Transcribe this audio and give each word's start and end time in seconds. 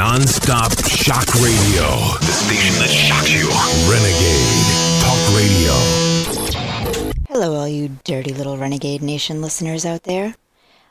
Non-stop 0.00 0.72
shock 0.88 1.26
radio. 1.34 1.84
The 2.20 2.32
station 2.32 2.72
that 2.80 2.88
shocks 2.88 3.30
you. 3.30 3.44
Renegade 3.84 4.64
Talk 5.04 5.20
Radio. 5.36 5.74
Hello, 7.28 7.54
all 7.54 7.68
you 7.68 7.98
dirty 8.04 8.32
little 8.32 8.56
Renegade 8.56 9.02
Nation 9.02 9.42
listeners 9.42 9.84
out 9.84 10.04
there. 10.04 10.36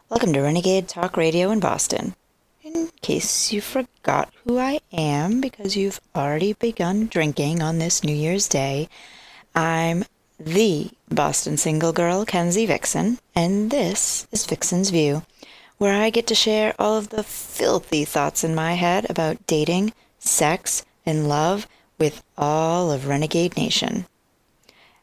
Welcome 0.10 0.32
to 0.34 0.42
Renegade 0.42 0.88
Talk 0.88 1.18
Radio 1.18 1.50
in 1.50 1.60
Boston. 1.60 2.14
In 2.62 2.92
case 3.02 3.52
you 3.52 3.62
forgot 3.62 4.32
who 4.46 4.60
I 4.60 4.80
am 4.94 5.42
because 5.42 5.76
you've 5.76 6.00
already 6.16 6.54
begun 6.54 7.08
drinking 7.08 7.64
on 7.64 7.80
this 7.80 8.04
New 8.04 8.16
Year's 8.16 8.48
Day, 8.48 8.90
I'm 9.56 10.06
the 10.40 10.92
Boston 11.10 11.58
single 11.58 11.94
girl, 11.94 12.26
Kenzie 12.26 12.68
Vixen, 12.68 13.18
and 13.34 13.72
this 13.72 14.28
is 14.32 14.46
Vixen's 14.46 14.92
View, 14.92 15.24
where 15.80 16.00
I 16.00 16.12
get 16.12 16.28
to 16.28 16.36
share 16.36 16.76
all 16.78 16.98
of 16.98 17.10
the 17.10 17.24
filthy 17.24 18.06
thoughts 18.06 18.44
in 18.44 18.54
my 18.54 18.74
head 18.74 19.10
about 19.10 19.48
dating, 19.48 19.94
sex, 20.20 20.86
and 21.06 21.28
love 21.28 21.68
with 21.98 22.22
all 22.38 22.92
of 22.92 23.08
Renegade 23.08 23.58
Nation. 23.58 24.06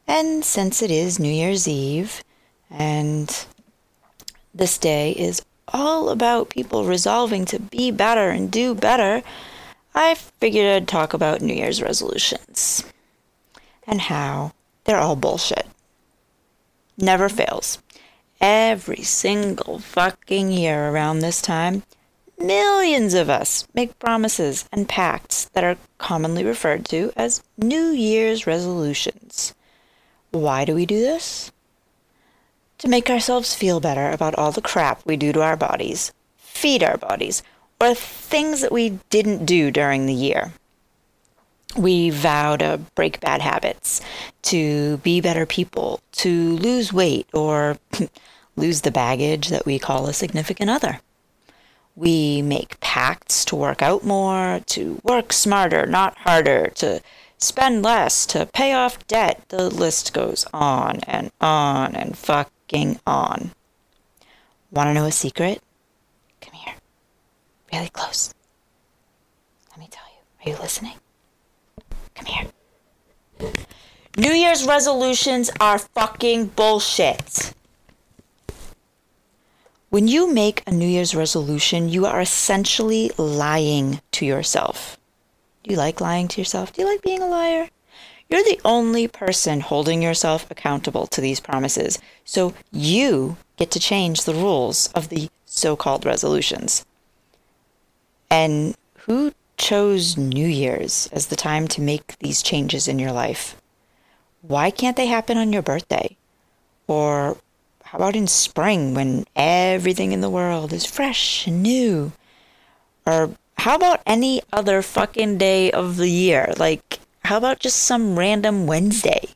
And 0.07 0.45
since 0.45 0.81
it 0.81 0.91
is 0.91 1.19
New 1.19 1.31
Year's 1.31 1.67
Eve, 1.67 2.23
and 2.69 3.45
this 4.53 4.77
day 4.77 5.11
is 5.11 5.43
all 5.67 6.09
about 6.09 6.49
people 6.49 6.85
resolving 6.85 7.43
to 7.45 7.59
be 7.59 7.91
better 7.91 8.29
and 8.29 8.51
do 8.51 8.73
better, 8.73 9.23
I 9.95 10.13
figured 10.13 10.67
I'd 10.67 10.87
talk 10.87 11.13
about 11.13 11.41
New 11.41 11.55
Year's 11.55 11.81
resolutions 11.81 12.85
and 13.87 13.99
how 13.99 14.53
they're 14.83 14.99
all 14.99 15.15
bullshit. 15.15 15.65
Never 16.97 17.29
fails. 17.29 17.79
Every 18.39 19.01
single 19.01 19.79
fucking 19.79 20.51
year 20.51 20.89
around 20.89 21.19
this 21.19 21.41
time, 21.41 21.81
millions 22.37 23.15
of 23.15 23.31
us 23.31 23.67
make 23.73 23.97
promises 23.97 24.69
and 24.71 24.87
pacts 24.87 25.45
that 25.53 25.63
are 25.63 25.77
commonly 25.97 26.43
referred 26.43 26.85
to 26.85 27.11
as 27.15 27.41
New 27.57 27.87
Year's 27.87 28.45
resolutions. 28.45 29.55
Why 30.29 30.65
do 30.65 30.75
we 30.75 30.85
do 30.85 30.99
this? 30.99 31.51
To 32.79 32.87
make 32.87 33.09
ourselves 33.09 33.55
feel 33.55 33.79
better 33.79 34.11
about 34.11 34.35
all 34.35 34.51
the 34.51 34.61
crap 34.61 35.03
we 35.03 35.17
do 35.17 35.33
to 35.33 35.41
our 35.41 35.57
bodies, 35.57 36.13
feed 36.37 36.83
our 36.83 36.97
bodies, 36.97 37.41
or 37.81 37.95
things 37.95 38.61
that 38.61 38.71
we 38.71 38.99
didn't 39.09 39.47
do 39.47 39.71
during 39.71 40.05
the 40.05 40.13
year. 40.13 40.53
We 41.77 42.09
vow 42.09 42.55
to 42.57 42.79
break 42.95 43.19
bad 43.19 43.41
habits, 43.41 44.01
to 44.43 44.97
be 44.97 45.21
better 45.21 45.45
people, 45.45 45.99
to 46.13 46.57
lose 46.57 46.91
weight, 46.91 47.27
or 47.33 47.77
lose 48.55 48.81
the 48.81 48.91
baggage 48.91 49.49
that 49.49 49.65
we 49.65 49.77
call 49.77 50.07
a 50.07 50.13
significant 50.13 50.71
other. 50.71 51.01
We 51.95 52.41
make 52.41 52.79
pacts 52.79 53.45
to 53.45 53.55
work 53.55 53.81
out 53.83 54.03
more, 54.03 54.61
to 54.67 54.99
work 55.03 55.31
smarter, 55.31 55.85
not 55.85 56.17
harder, 56.17 56.71
to 56.75 57.01
spend 57.37 57.83
less, 57.83 58.25
to 58.27 58.47
pay 58.47 58.73
off 58.73 59.05
debt. 59.07 59.43
The 59.49 59.69
list 59.69 60.13
goes 60.13 60.45
on 60.53 61.01
and 61.07 61.31
on 61.39 61.95
and 61.95 62.17
fucking 62.17 62.99
on. 63.05 63.51
Want 64.71 64.89
to 64.89 64.93
know 64.93 65.05
a 65.05 65.11
secret? 65.11 65.61
Come 66.41 66.53
here. 66.53 66.75
Really 67.71 67.89
close. 67.89 68.33
Let 69.71 69.79
me 69.79 69.87
tell 69.89 70.05
you. 70.07 70.51
Are 70.51 70.55
you 70.55 70.61
listening? 70.61 70.93
Come 72.17 72.25
here. 72.25 73.51
New 74.17 74.31
Year's 74.31 74.65
resolutions 74.65 75.51
are 75.59 75.77
fucking 75.77 76.47
bullshit. 76.47 77.53
When 79.89 80.07
you 80.07 80.33
make 80.33 80.63
a 80.67 80.71
New 80.71 80.87
Year's 80.87 81.15
resolution, 81.15 81.87
you 81.87 82.05
are 82.05 82.19
essentially 82.19 83.11
lying 83.17 84.01
to 84.11 84.25
yourself. 84.25 84.97
Do 85.63 85.71
you 85.71 85.77
like 85.77 86.01
lying 86.01 86.27
to 86.29 86.41
yourself? 86.41 86.73
Do 86.73 86.81
you 86.81 86.87
like 86.87 87.01
being 87.01 87.21
a 87.21 87.27
liar? 87.27 87.69
You're 88.29 88.43
the 88.43 88.59
only 88.65 89.07
person 89.07 89.61
holding 89.61 90.01
yourself 90.01 90.49
accountable 90.51 91.07
to 91.07 91.21
these 91.21 91.39
promises, 91.39 91.99
so 92.25 92.53
you 92.71 93.37
get 93.55 93.71
to 93.71 93.79
change 93.79 94.23
the 94.23 94.33
rules 94.33 94.87
of 94.93 95.07
the 95.09 95.29
so 95.45 95.75
called 95.77 96.05
resolutions. 96.05 96.85
And 98.29 98.75
who 99.05 99.33
chose 99.57 100.17
New 100.17 100.47
Year's 100.47 101.09
as 101.11 101.27
the 101.27 101.35
time 101.35 101.67
to 101.69 101.81
make 101.81 102.17
these 102.19 102.41
changes 102.41 102.87
in 102.87 102.99
your 102.99 103.11
life? 103.11 103.59
Why 104.41 104.71
can't 104.71 104.95
they 104.95 105.07
happen 105.07 105.37
on 105.37 105.51
your 105.51 105.61
birthday? 105.61 106.15
Or 106.87 107.37
how 107.83 107.97
about 107.97 108.15
in 108.15 108.27
spring 108.27 108.93
when 108.93 109.25
everything 109.35 110.11
in 110.11 110.21
the 110.21 110.29
world 110.29 110.71
is 110.71 110.85
fresh 110.85 111.47
and 111.47 111.61
new? 111.61 112.13
Or 113.05 113.31
how 113.57 113.75
about 113.75 114.01
any 114.05 114.41
other 114.53 114.81
fucking 114.81 115.37
day 115.37 115.71
of 115.71 115.97
the 115.97 116.09
year? 116.09 116.53
Like, 116.57 116.99
how 117.23 117.37
about 117.37 117.59
just 117.59 117.79
some 117.79 118.17
random 118.17 118.67
Wednesday? 118.67 119.29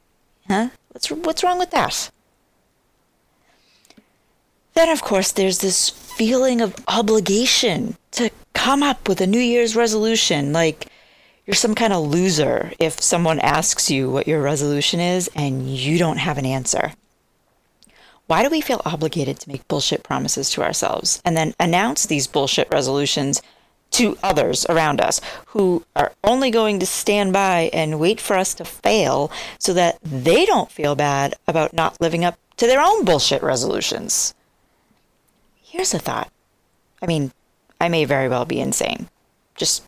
Huh? 0.47 0.69
What's 0.91 1.09
what's 1.09 1.43
wrong 1.43 1.59
with 1.59 1.71
that? 1.71 2.11
Then 4.73 4.89
of 4.89 5.01
course 5.01 5.31
there's 5.31 5.59
this 5.59 5.89
feeling 5.89 6.61
of 6.61 6.75
obligation 6.87 7.97
to 8.11 8.29
come 8.61 8.83
up 8.83 9.09
with 9.09 9.19
a 9.19 9.25
New 9.25 9.39
Year's 9.39 9.75
resolution 9.75 10.53
like 10.53 10.85
you're 11.47 11.55
some 11.55 11.73
kind 11.73 11.91
of 11.91 12.05
loser 12.05 12.71
if 12.77 13.01
someone 13.01 13.39
asks 13.39 13.89
you 13.89 14.07
what 14.07 14.27
your 14.27 14.39
resolution 14.39 14.99
is 14.99 15.27
and 15.35 15.67
you 15.67 15.97
don't 15.97 16.19
have 16.19 16.37
an 16.37 16.45
answer. 16.45 16.93
Why 18.27 18.43
do 18.43 18.51
we 18.51 18.61
feel 18.61 18.83
obligated 18.85 19.39
to 19.39 19.49
make 19.49 19.67
bullshit 19.67 20.03
promises 20.03 20.51
to 20.51 20.61
ourselves 20.61 21.23
and 21.25 21.35
then 21.35 21.55
announce 21.59 22.05
these 22.05 22.27
bullshit 22.27 22.67
resolutions 22.71 23.41
to 23.97 24.15
others 24.21 24.63
around 24.69 25.01
us 25.01 25.19
who 25.47 25.83
are 25.95 26.13
only 26.23 26.51
going 26.51 26.77
to 26.81 26.85
stand 26.85 27.33
by 27.33 27.71
and 27.73 27.99
wait 27.99 28.21
for 28.21 28.35
us 28.35 28.53
to 28.53 28.63
fail 28.63 29.31
so 29.57 29.73
that 29.73 29.97
they 30.03 30.45
don't 30.45 30.71
feel 30.71 30.93
bad 30.93 31.33
about 31.47 31.73
not 31.73 31.99
living 31.99 32.23
up 32.23 32.37
to 32.57 32.67
their 32.67 32.79
own 32.79 33.05
bullshit 33.05 33.41
resolutions? 33.41 34.35
Here's 35.63 35.95
a 35.95 35.99
thought. 35.99 36.31
I 37.01 37.07
mean, 37.07 37.31
I 37.81 37.89
may 37.89 38.05
very 38.05 38.29
well 38.29 38.45
be 38.45 38.59
insane. 38.59 39.09
Just 39.55 39.87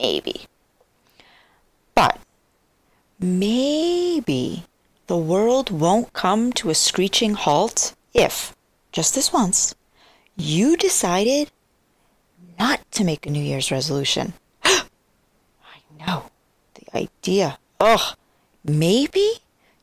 maybe. 0.00 0.46
But 1.94 2.18
maybe 3.20 4.64
the 5.08 5.18
world 5.18 5.70
won't 5.70 6.14
come 6.14 6.54
to 6.54 6.70
a 6.70 6.74
screeching 6.74 7.34
halt 7.34 7.94
if, 8.14 8.56
just 8.92 9.14
this 9.14 9.30
once, 9.30 9.74
you 10.38 10.78
decided 10.78 11.50
not 12.58 12.80
to 12.92 13.04
make 13.04 13.26
a 13.26 13.30
New 13.30 13.44
Year's 13.44 13.70
resolution. 13.70 14.32
I 14.64 14.80
know. 15.98 16.30
The 16.76 16.96
idea. 16.96 17.58
Ugh. 17.78 18.16
Maybe 18.64 19.28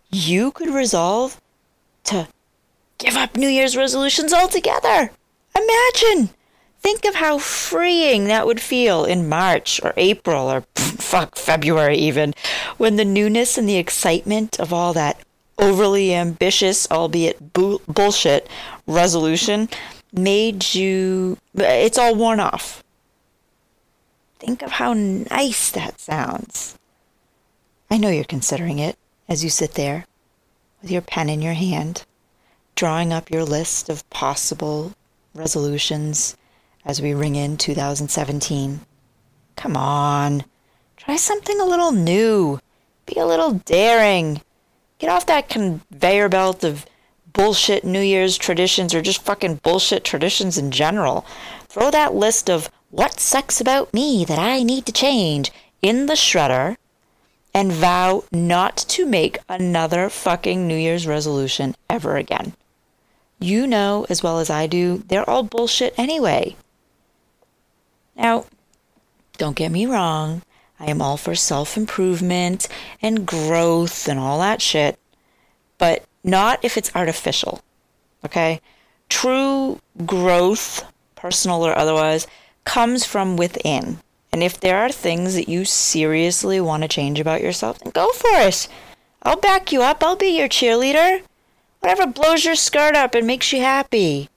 you 0.10 0.52
could 0.52 0.72
resolve 0.72 1.40
to 2.06 2.28
give 2.98 3.16
up 3.16 3.38
New 3.38 3.50
Year's 3.50 3.78
resolutions 3.78 4.34
altogether. 4.34 5.12
Imagine. 5.56 6.32
Think 6.82 7.06
of 7.06 7.14
how 7.14 7.38
freeing 7.38 8.26
that 8.26 8.48
would 8.48 8.60
feel 8.60 9.06
in 9.06 9.30
March 9.30 9.80
or 9.84 9.94
April 9.98 10.52
or 10.52 10.62
fuck 10.76 11.36
February 11.36 11.96
even, 11.98 12.34
when 12.78 12.96
the 12.96 13.06
newness 13.06 13.56
and 13.56 13.70
the 13.70 13.78
excitement 13.78 14.60
of 14.60 14.74
all 14.74 14.92
that 14.94 15.20
overly 15.60 16.12
ambitious, 16.12 16.90
albeit 16.90 17.54
bu- 17.54 17.78
bullshit, 17.88 18.50
resolution 18.88 19.70
made 20.12 20.74
you. 20.74 21.38
It's 21.54 22.00
all 22.00 22.16
worn 22.16 22.40
off. 22.40 22.84
Think 24.40 24.64
of 24.64 24.72
how 24.72 24.94
nice 24.94 25.70
that 25.70 26.00
sounds. 26.00 26.80
I 27.92 27.98
know 27.98 28.10
you're 28.10 28.24
considering 28.24 28.80
it 28.80 28.98
as 29.30 29.44
you 29.44 29.52
sit 29.52 29.76
there 29.76 30.06
with 30.82 30.90
your 30.90 31.04
pen 31.04 31.30
in 31.30 31.44
your 31.44 31.54
hand, 31.54 32.06
drawing 32.74 33.14
up 33.14 33.30
your 33.30 33.44
list 33.46 33.88
of 33.88 34.10
possible 34.10 34.94
resolutions 35.36 36.36
as 36.86 37.02
we 37.02 37.14
ring 37.14 37.36
in 37.36 37.58
2017. 37.58 38.82
Come 39.56 39.78
on, 39.78 40.44
try 40.98 41.16
something 41.16 41.60
a 41.60 41.66
little 41.66 41.92
new. 41.92 42.60
Be 43.06 43.20
a 43.20 43.26
little 43.26 43.54
daring. 43.54 44.42
Get 45.00 45.10
off 45.10 45.26
that 45.26 45.50
conveyor 45.50 46.30
belt 46.30 46.64
of 46.64 46.86
bullshit 47.34 47.84
New 47.84 48.02
Year's 48.02 48.38
traditions 48.38 48.94
or 48.94 49.02
just 49.02 49.24
fucking 49.24 49.56
bullshit 49.64 50.04
traditions 50.04 50.58
in 50.58 50.72
general. 50.72 51.26
Throw 51.68 51.92
that 51.92 52.14
list 52.14 52.50
of 52.50 52.70
what 52.90 53.20
sucks 53.20 53.62
about 53.62 53.94
me 53.94 54.26
that 54.26 54.40
I 54.40 54.64
need 54.64 54.86
to 54.86 54.92
change 54.92 55.52
in 55.82 56.06
the 56.06 56.14
shredder 56.14 56.78
and 57.54 57.72
vow 57.72 58.24
not 58.32 58.78
to 58.78 59.06
make 59.06 59.38
another 59.50 60.10
fucking 60.10 60.68
New 60.68 60.76
Year's 60.76 61.08
resolution 61.08 61.76
ever 61.90 62.18
again. 62.18 62.54
You 63.40 63.66
know 63.68 64.06
as 64.10 64.22
well 64.22 64.40
as 64.40 64.50
I 64.50 64.68
do, 64.68 65.04
they're 65.08 65.30
all 65.30 65.44
bullshit 65.44 65.98
anyway. 65.98 66.56
Now, 68.16 68.46
don't 69.38 69.56
get 69.56 69.72
me 69.72 69.86
wrong. 69.86 70.44
I 70.80 70.86
am 70.86 71.02
all 71.02 71.18
for 71.18 71.36
self 71.36 71.78
improvement 71.78 72.68
and 73.02 73.26
growth 73.26 74.08
and 74.08 74.20
all 74.20 74.40
that 74.40 74.62
shit, 74.62 74.98
but 75.78 76.04
not 76.24 76.60
if 76.64 76.78
it's 76.78 76.96
artificial. 76.96 77.62
Okay? 78.26 78.62
True 79.10 79.80
growth, 80.06 80.84
personal 81.16 81.66
or 81.66 81.78
otherwise, 81.78 82.28
comes 82.64 83.06
from 83.06 83.38
within 83.38 84.00
And 84.34 84.42
if 84.42 84.60
there 84.60 84.78
are 84.78 84.92
things 84.92 85.36
that 85.36 85.50
you 85.50 85.66
seriously 85.66 86.62
want 86.62 86.84
to 86.84 86.90
change 86.90 87.20
about 87.20 87.42
yourself, 87.42 87.80
then 87.80 87.92
go 87.92 88.10
for 88.14 88.30
it. 88.32 88.68
I'll 89.24 89.38
back 89.38 89.72
you 89.72 89.82
up. 89.82 90.04
I'll 90.04 90.16
be 90.16 90.38
your 90.38 90.48
cheerleader. 90.48 91.22
Whatever 91.80 92.08
blows 92.08 92.46
your 92.46 92.56
skirt 92.56 92.96
up 92.96 93.14
and 93.14 93.28
makes 93.28 93.52
you 93.52 93.60
happy. 93.60 94.30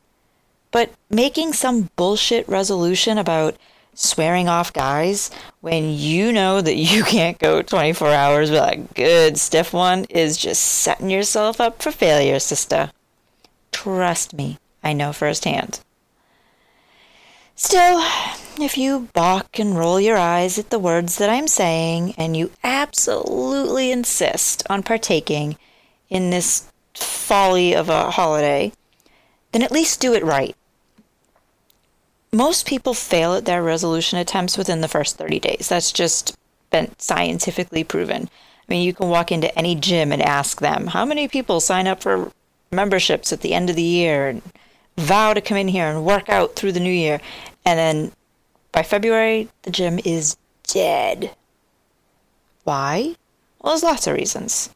But 0.74 0.90
making 1.08 1.52
some 1.52 1.88
bullshit 1.94 2.48
resolution 2.48 3.16
about 3.16 3.54
swearing 3.94 4.48
off 4.48 4.72
guys 4.72 5.30
when 5.60 5.92
you 5.92 6.32
know 6.32 6.60
that 6.60 6.74
you 6.74 7.04
can't 7.14 7.38
go 7.38 7.62
24 7.62 8.08
hours 8.08 8.50
without 8.50 8.72
a 8.72 8.78
good 8.78 9.38
stiff 9.38 9.72
one 9.72 10.04
is 10.06 10.36
just 10.36 10.60
setting 10.60 11.10
yourself 11.10 11.60
up 11.60 11.80
for 11.80 11.92
failure, 11.92 12.40
sister. 12.40 12.90
Trust 13.70 14.34
me, 14.34 14.58
I 14.82 14.94
know 14.94 15.12
firsthand. 15.12 15.78
Still, 17.54 18.00
if 18.60 18.76
you 18.76 19.10
balk 19.12 19.60
and 19.60 19.78
roll 19.78 20.00
your 20.00 20.16
eyes 20.18 20.58
at 20.58 20.70
the 20.70 20.80
words 20.80 21.18
that 21.18 21.30
I'm 21.30 21.46
saying, 21.46 22.16
and 22.18 22.36
you 22.36 22.50
absolutely 22.64 23.92
insist 23.92 24.64
on 24.68 24.82
partaking 24.82 25.56
in 26.08 26.30
this 26.30 26.66
folly 26.94 27.76
of 27.76 27.88
a 27.88 28.10
holiday, 28.10 28.72
then 29.52 29.62
at 29.62 29.70
least 29.70 30.00
do 30.00 30.12
it 30.14 30.24
right. 30.24 30.56
Most 32.34 32.66
people 32.66 32.94
fail 32.94 33.34
at 33.34 33.44
their 33.44 33.62
resolution 33.62 34.18
attempts 34.18 34.58
within 34.58 34.80
the 34.80 34.88
first 34.88 35.16
30 35.16 35.38
days. 35.38 35.68
That's 35.68 35.92
just 35.92 36.36
been 36.70 36.90
scientifically 36.98 37.84
proven. 37.84 38.22
I 38.24 38.64
mean, 38.66 38.82
you 38.82 38.92
can 38.92 39.08
walk 39.08 39.30
into 39.30 39.56
any 39.56 39.76
gym 39.76 40.10
and 40.10 40.20
ask 40.20 40.60
them, 40.60 40.88
how 40.88 41.04
many 41.04 41.28
people 41.28 41.60
sign 41.60 41.86
up 41.86 42.02
for 42.02 42.32
memberships 42.72 43.32
at 43.32 43.42
the 43.42 43.54
end 43.54 43.70
of 43.70 43.76
the 43.76 43.82
year 43.82 44.26
and 44.26 44.42
vow 44.96 45.32
to 45.32 45.40
come 45.40 45.56
in 45.56 45.68
here 45.68 45.86
and 45.86 46.04
work 46.04 46.28
out 46.28 46.56
through 46.56 46.72
the 46.72 46.80
new 46.80 46.90
year? 46.90 47.20
And 47.64 47.78
then 47.78 48.12
by 48.72 48.82
February, 48.82 49.48
the 49.62 49.70
gym 49.70 50.00
is 50.04 50.36
dead. 50.66 51.36
Why? 52.64 53.14
Well, 53.62 53.74
there's 53.74 53.84
lots 53.84 54.08
of 54.08 54.16
reasons. 54.16 54.70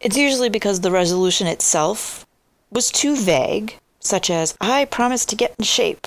It's 0.00 0.16
usually 0.16 0.48
because 0.48 0.80
the 0.80 0.90
resolution 0.90 1.46
itself 1.46 2.26
was 2.72 2.90
too 2.90 3.14
vague, 3.14 3.78
such 4.06 4.30
as, 4.30 4.56
I 4.60 4.84
promise 4.84 5.24
to 5.26 5.36
get 5.36 5.54
in 5.58 5.64
shape. 5.64 6.06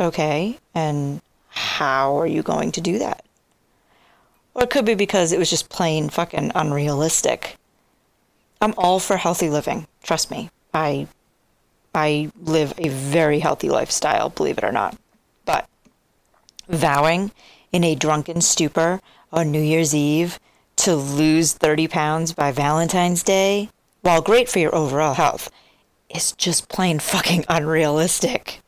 Okay, 0.00 0.58
and 0.74 1.20
how 1.48 2.18
are 2.18 2.26
you 2.26 2.42
going 2.42 2.72
to 2.72 2.80
do 2.80 2.98
that? 2.98 3.24
Or 4.54 4.64
it 4.64 4.70
could 4.70 4.84
be 4.84 4.94
because 4.94 5.32
it 5.32 5.38
was 5.38 5.50
just 5.50 5.68
plain 5.68 6.08
fucking 6.08 6.52
unrealistic. 6.54 7.56
I'm 8.60 8.74
all 8.76 8.98
for 8.98 9.16
healthy 9.16 9.50
living. 9.50 9.86
Trust 10.02 10.30
me. 10.30 10.50
I 10.74 11.08
I 11.94 12.30
live 12.40 12.74
a 12.78 12.88
very 12.88 13.40
healthy 13.40 13.68
lifestyle, 13.68 14.30
believe 14.30 14.58
it 14.58 14.64
or 14.64 14.72
not. 14.72 14.96
But 15.44 15.68
vowing 16.68 17.32
in 17.72 17.84
a 17.84 17.94
drunken 17.94 18.40
stupor 18.40 19.00
on 19.32 19.50
New 19.50 19.60
Year's 19.60 19.94
Eve 19.94 20.38
to 20.76 20.94
lose 20.94 21.52
30 21.52 21.88
pounds 21.88 22.32
by 22.32 22.52
Valentine's 22.52 23.22
Day, 23.22 23.70
while 24.02 24.22
great 24.22 24.48
for 24.48 24.58
your 24.58 24.74
overall 24.74 25.14
health, 25.14 25.50
is 26.14 26.32
just 26.32 26.68
plain 26.68 26.98
fucking 26.98 27.44
unrealistic. 27.48 28.60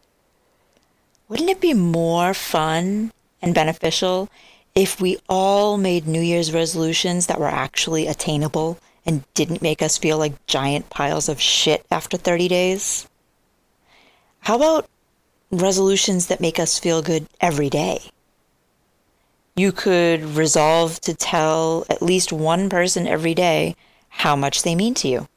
Wouldn't 1.29 1.51
it 1.51 1.61
be 1.61 1.75
more 1.75 2.35
fun 2.35 3.13
and 3.41 3.55
beneficial 3.55 4.29
if 4.75 5.01
we 5.01 5.19
all 5.29 5.77
made 5.77 6.07
New 6.07 6.21
Year's 6.21 6.53
resolutions 6.53 7.27
that 7.27 7.41
were 7.41 7.47
actually 7.47 8.07
attainable 8.07 8.79
and 9.07 9.25
didn't 9.35 9.63
make 9.63 9.83
us 9.83 9.99
feel 9.99 10.19
like 10.19 10.47
giant 10.47 10.91
piles 10.91 11.29
of 11.29 11.41
shit 11.41 11.87
after 11.91 12.17
30 12.17 12.49
days? 12.49 13.09
How 14.41 14.57
about 14.57 14.89
resolutions 15.51 16.27
that 16.27 16.41
make 16.41 16.59
us 16.59 16.79
feel 16.79 17.03
good 17.03 17.27
every 17.41 17.71
day? 17.71 18.01
You 19.57 19.73
could 19.73 20.23
resolve 20.23 21.01
to 21.01 21.15
tell 21.15 21.85
at 21.91 22.03
least 22.03 22.33
one 22.33 22.71
person 22.71 23.07
every 23.07 23.35
day 23.35 23.77
how 24.09 24.35
much 24.37 24.63
they 24.63 24.75
mean 24.75 24.95
to 24.95 25.09
you. 25.09 25.29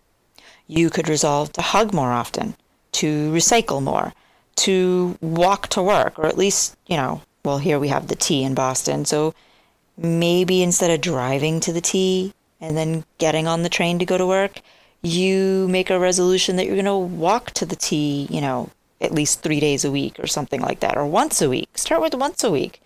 You 0.75 0.89
could 0.89 1.07
resolve 1.07 1.53
to 1.53 1.61
hug 1.61 1.93
more 1.93 2.11
often, 2.11 2.55
to 2.93 3.31
recycle 3.31 3.81
more, 3.81 4.13
to 4.55 5.17
walk 5.21 5.67
to 5.69 5.83
work, 5.83 6.17
or 6.17 6.25
at 6.25 6.37
least, 6.37 6.75
you 6.87 6.97
know, 6.97 7.21
well, 7.45 7.59
here 7.59 7.77
we 7.77 7.89
have 7.89 8.07
the 8.07 8.15
T 8.15 8.43
in 8.43 8.55
Boston. 8.55 9.05
So 9.05 9.35
maybe 9.97 10.63
instead 10.63 10.89
of 10.89 11.01
driving 11.01 11.59
to 11.59 11.73
the 11.73 11.81
T 11.81 12.33
and 12.59 12.75
then 12.75 13.05
getting 13.19 13.45
on 13.45 13.61
the 13.61 13.69
train 13.69 13.99
to 13.99 14.05
go 14.05 14.17
to 14.17 14.25
work, 14.25 14.61
you 15.03 15.67
make 15.69 15.91
a 15.91 15.99
resolution 15.99 16.55
that 16.55 16.65
you're 16.65 16.81
going 16.83 16.85
to 16.85 16.97
walk 16.97 17.51
to 17.51 17.65
the 17.67 17.75
T, 17.75 18.27
you 18.31 18.41
know, 18.41 18.71
at 18.99 19.11
least 19.11 19.41
three 19.41 19.59
days 19.59 19.85
a 19.85 19.91
week 19.91 20.19
or 20.19 20.27
something 20.27 20.61
like 20.61 20.79
that, 20.79 20.97
or 20.97 21.05
once 21.05 21.39
a 21.41 21.49
week. 21.49 21.77
Start 21.77 22.01
with 22.01 22.15
once 22.15 22.43
a 22.43 22.49
week. 22.49 22.81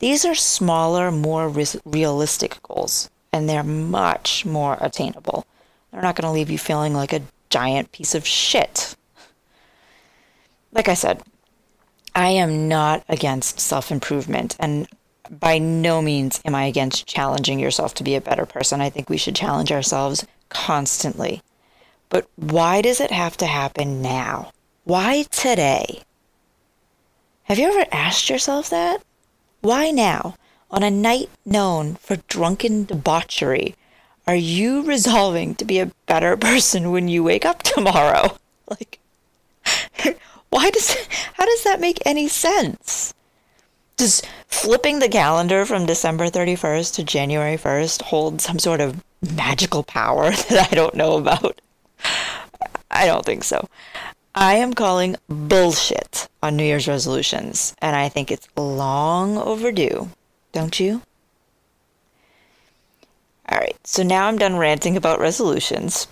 These 0.00 0.24
are 0.24 0.34
smaller, 0.34 1.12
more 1.12 1.48
ris- 1.48 1.80
realistic 1.84 2.60
goals, 2.64 3.10
and 3.32 3.48
they're 3.48 3.62
much 3.62 4.44
more 4.44 4.76
attainable. 4.80 5.46
They're 5.92 6.02
not 6.02 6.16
going 6.16 6.26
to 6.26 6.32
leave 6.32 6.50
you 6.50 6.58
feeling 6.58 6.94
like 6.94 7.12
a 7.12 7.22
giant 7.50 7.92
piece 7.92 8.14
of 8.14 8.26
shit 8.26 8.96
like 10.72 10.88
I 10.88 10.94
said, 10.94 11.22
I 12.14 12.28
am 12.28 12.68
not 12.68 13.04
against 13.08 13.60
self 13.60 13.90
improvement, 13.90 14.56
and 14.58 14.88
by 15.30 15.58
no 15.58 16.02
means 16.02 16.40
am 16.44 16.54
I 16.54 16.64
against 16.64 17.06
challenging 17.06 17.58
yourself 17.58 17.94
to 17.94 18.04
be 18.04 18.14
a 18.14 18.20
better 18.20 18.46
person. 18.46 18.80
I 18.80 18.90
think 18.90 19.08
we 19.08 19.16
should 19.16 19.36
challenge 19.36 19.70
ourselves 19.70 20.26
constantly. 20.48 21.42
But 22.08 22.28
why 22.36 22.82
does 22.82 23.00
it 23.00 23.10
have 23.10 23.36
to 23.38 23.46
happen 23.46 24.02
now? 24.02 24.52
Why 24.84 25.22
today? 25.30 26.02
Have 27.44 27.58
you 27.58 27.68
ever 27.68 27.86
asked 27.92 28.28
yourself 28.28 28.68
that? 28.70 29.02
Why 29.60 29.90
now, 29.90 30.36
on 30.70 30.82
a 30.82 30.90
night 30.90 31.30
known 31.44 31.94
for 31.94 32.16
drunken 32.28 32.84
debauchery, 32.84 33.74
are 34.26 34.36
you 34.36 34.82
resolving 34.82 35.54
to 35.56 35.64
be 35.64 35.80
a 35.80 35.90
better 36.06 36.36
person 36.36 36.90
when 36.90 37.08
you 37.08 37.22
wake 37.22 37.44
up 37.44 37.62
tomorrow? 37.62 38.36
Like, 38.70 39.00
why 40.48 40.70
does 40.70 40.96
how 41.34 41.44
does 41.44 41.64
that 41.64 41.80
make 41.80 41.98
any 42.06 42.26
sense? 42.26 43.12
Does 43.96 44.22
flipping 44.48 44.98
the 44.98 45.08
calendar 45.08 45.66
from 45.66 45.84
December 45.84 46.28
31st 46.28 46.94
to 46.94 47.04
January 47.04 47.58
1st 47.58 48.02
hold 48.02 48.40
some 48.40 48.58
sort 48.58 48.80
of 48.80 49.04
magical 49.34 49.82
power 49.82 50.30
that 50.48 50.68
I 50.72 50.74
don't 50.74 50.94
know 50.94 51.18
about? 51.18 51.60
I 52.90 53.06
don't 53.06 53.26
think 53.26 53.44
so. 53.44 53.68
I 54.34 54.54
am 54.54 54.72
calling 54.72 55.16
bullshit 55.28 56.28
on 56.42 56.56
New 56.56 56.64
Year's 56.64 56.88
resolutions, 56.88 57.74
and 57.82 57.94
I 57.94 58.08
think 58.08 58.30
it's 58.30 58.48
long 58.56 59.36
overdue. 59.36 60.08
Don't 60.52 60.80
you? 60.80 61.02
All 63.52 63.58
right, 63.58 63.76
so 63.84 64.02
now 64.02 64.28
I'm 64.28 64.38
done 64.38 64.56
ranting 64.56 64.96
about 64.96 65.20
resolutions, 65.20 66.06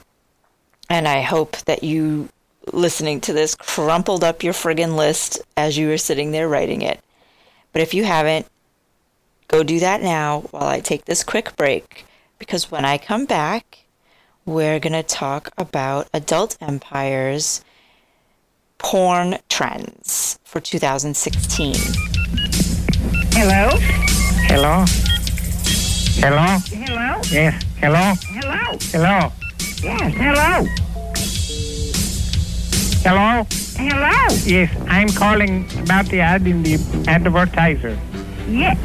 and 0.91 1.09
I 1.09 1.23
hope 1.23 1.57
that 1.63 1.83
you 1.83 2.29
listening 2.71 3.23
to 3.23 3.33
this 3.33 3.55
crumpled 3.55 4.23
up 4.23 4.43
your 4.43 4.53
friggin' 4.53 4.95
list 4.95 5.41
as 5.57 5.79
you 5.79 5.89
were 5.89 5.97
sitting 5.97 6.33
there 6.33 6.47
writing 6.47 6.83
it. 6.83 7.01
But 7.73 7.81
if 7.81 7.95
you 7.95 8.05
haven't, 8.05 8.47
go 9.49 9.63
do 9.63 9.81
that 9.81 10.03
now 10.03 10.43
while 10.51 10.69
I 10.69 10.81
take 10.81 11.07
this 11.07 11.25
quick 11.25 11.57
break 11.57 12.05
because 12.39 12.71
when 12.71 12.85
I 12.85 12.99
come 12.99 13.25
back, 13.25 13.87
we're 14.45 14.79
going 14.79 14.93
to 14.93 15.03
talk 15.03 15.49
about 15.57 16.09
adult 16.13 16.59
empires 16.61 17.65
porn 18.77 19.39
trends 19.49 20.39
for 20.45 20.61
2016. 20.61 21.75
Hello? 23.33 23.79
Hello? 24.47 24.85
Hello? 26.21 26.59
Hello? 26.69 27.21
Yes. 27.31 27.63
Hello? 27.81 28.13
Hello? 28.29 28.79
Hello? 28.93 29.33
Yes, 29.83 30.13
hello? 30.21 30.67
Hello? 33.03 33.47
Hello? 33.79 34.37
Yes, 34.45 34.71
I'm 34.89 35.09
calling 35.09 35.65
about 35.81 36.07
the 36.07 36.21
ad 36.21 36.47
in 36.47 36.63
the 36.63 36.75
advertiser. 37.09 37.99
Yes. 38.49 38.77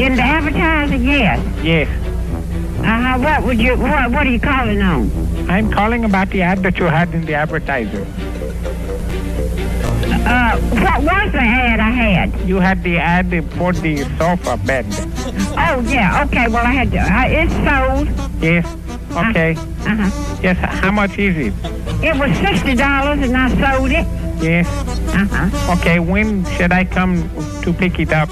In 0.00 0.16
the 0.16 0.22
advertiser, 0.22 0.96
yes. 0.96 1.38
Yes. 1.62 1.88
Uh-huh, 2.80 3.18
what 3.18 3.44
would 3.44 3.60
you, 3.60 3.76
what, 3.76 4.10
what 4.10 4.26
are 4.26 4.30
you 4.30 4.40
calling 4.40 4.80
on? 4.80 5.10
I'm 5.50 5.70
calling 5.70 6.04
about 6.06 6.30
the 6.30 6.40
ad 6.40 6.62
that 6.62 6.78
you 6.78 6.86
had 6.86 7.12
in 7.14 7.26
the 7.26 7.34
advertiser. 7.34 8.06
Uh, 10.08 10.58
what 10.58 11.02
was 11.02 11.32
the 11.32 11.38
ad 11.40 11.80
I 11.80 11.90
had? 11.90 12.48
You 12.48 12.56
had 12.56 12.82
the 12.82 12.98
ad 12.98 13.26
for 13.54 13.72
the 13.72 14.04
sofa 14.18 14.56
bed. 14.64 14.86
Oh, 15.58 15.80
yeah, 15.86 16.24
okay, 16.26 16.48
well, 16.48 16.64
I 16.64 16.72
had 16.72 16.90
to, 16.92 16.98
uh, 16.98 17.24
it's 17.26 17.52
sold. 17.66 18.08
Yes. 18.42 18.66
Okay. 19.12 19.54
Uh-huh. 19.56 20.38
Yes. 20.42 20.56
How 20.58 20.90
much 20.90 21.18
is 21.18 21.36
it? 21.36 21.54
It 22.04 22.14
was 22.18 22.30
$60 22.38 23.22
and 23.24 23.36
I 23.36 23.48
sold 23.76 23.90
it. 23.90 24.06
Yes. 24.42 24.66
Uh-huh. 25.14 25.72
Okay. 25.78 25.98
When 26.00 26.44
should 26.56 26.72
I 26.72 26.84
come 26.84 27.28
to 27.62 27.72
pick 27.72 27.98
it 27.98 28.12
up? 28.12 28.28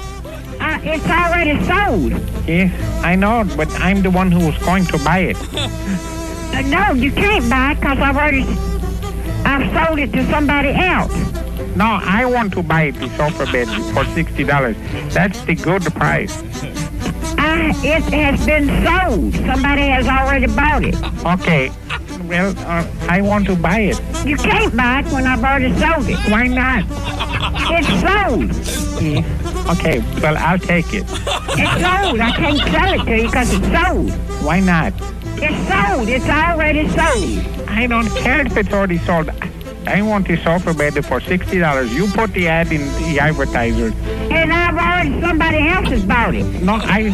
Uh, 0.59 0.79
it's 0.83 1.05
already 1.05 1.57
sold. 1.65 2.11
Yes. 2.47 2.71
I 3.03 3.15
know, 3.15 3.43
but 3.57 3.69
I'm 3.81 4.01
the 4.03 4.11
one 4.11 4.31
who 4.31 4.45
was 4.45 4.57
going 4.59 4.85
to 4.85 4.97
buy 4.99 5.19
it. 5.19 5.37
Uh, 5.53 6.61
no, 6.67 6.93
you 6.93 7.11
can't 7.11 7.49
buy 7.49 7.71
it 7.71 7.79
because 7.79 7.97
I've 7.99 8.15
already, 8.15 8.43
I've 9.43 9.87
sold 9.87 9.99
it 9.99 10.13
to 10.13 10.29
somebody 10.29 10.69
else. 10.69 11.13
No, 11.75 11.99
I 12.01 12.25
want 12.25 12.53
to 12.53 12.63
buy 12.63 12.91
the 12.91 13.09
sofa 13.17 13.45
bed 13.51 13.67
for 13.93 14.05
sixty 14.13 14.43
dollars. 14.43 14.77
That's 15.13 15.41
the 15.41 15.55
good 15.55 15.83
price. 15.93 16.41
Uh, 17.37 17.73
it 17.83 18.03
has 18.13 18.45
been 18.45 18.67
sold. 18.85 19.33
Somebody 19.45 19.87
has 19.87 20.07
already 20.07 20.47
bought 20.47 20.83
it. 20.85 20.95
Okay. 21.25 21.69
Well, 22.27 22.57
uh, 22.59 22.87
I 23.09 23.21
want 23.21 23.45
to 23.47 23.55
buy 23.55 23.79
it. 23.91 24.01
You 24.25 24.37
can't 24.37 24.75
buy 24.75 25.01
it 25.01 25.11
when 25.11 25.27
I've 25.27 25.43
already 25.43 25.73
sold 25.77 26.07
it. 26.09 26.17
Why 26.31 26.47
not? 26.47 26.85
It's 27.69 27.87
sold. 28.01 28.51
Okay. 29.77 29.99
Well, 30.21 30.37
I'll 30.37 30.59
take 30.59 30.93
it. 30.93 31.03
It's 31.03 31.71
sold. 31.83 32.19
I 32.19 32.31
can't 32.35 32.59
sell 32.71 32.93
it 32.93 33.05
to 33.05 33.17
you 33.17 33.23
because 33.27 33.53
it's 33.53 33.67
sold. 33.67 34.11
Why 34.45 34.59
not? 34.61 34.93
It's 35.37 35.59
sold. 35.67 36.07
It's 36.07 36.25
already 36.29 36.87
sold. 36.89 37.67
I 37.67 37.85
don't 37.87 38.09
care 38.15 38.45
if 38.45 38.55
it's 38.55 38.71
already 38.71 38.97
sold. 38.99 39.29
I 39.87 40.01
want 40.01 40.27
this 40.27 40.43
sofa 40.43 40.73
bed 40.73 41.03
for 41.05 41.19
sixty 41.21 41.59
dollars. 41.59 41.93
You 41.93 42.07
put 42.07 42.33
the 42.33 42.47
ad 42.47 42.71
in 42.71 42.81
the 43.03 43.19
advertiser. 43.19 43.93
And 44.31 44.51
I've 44.51 44.75
already, 44.75 45.21
somebody 45.21 45.67
else 45.67 45.87
has 45.89 46.03
bought 46.03 46.33
it. 46.35 46.43
No, 46.61 46.73
I. 46.75 47.09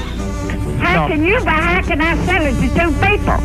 How 0.81 1.07
No. 1.07 1.13
can 1.13 1.23
you 1.23 1.39
buy, 1.45 1.51
how 1.51 1.81
can 1.83 2.01
I 2.01 2.15
sell 2.25 2.41
it 2.43 2.55
to 2.55 2.67
two 2.73 2.91
people? 3.05 3.37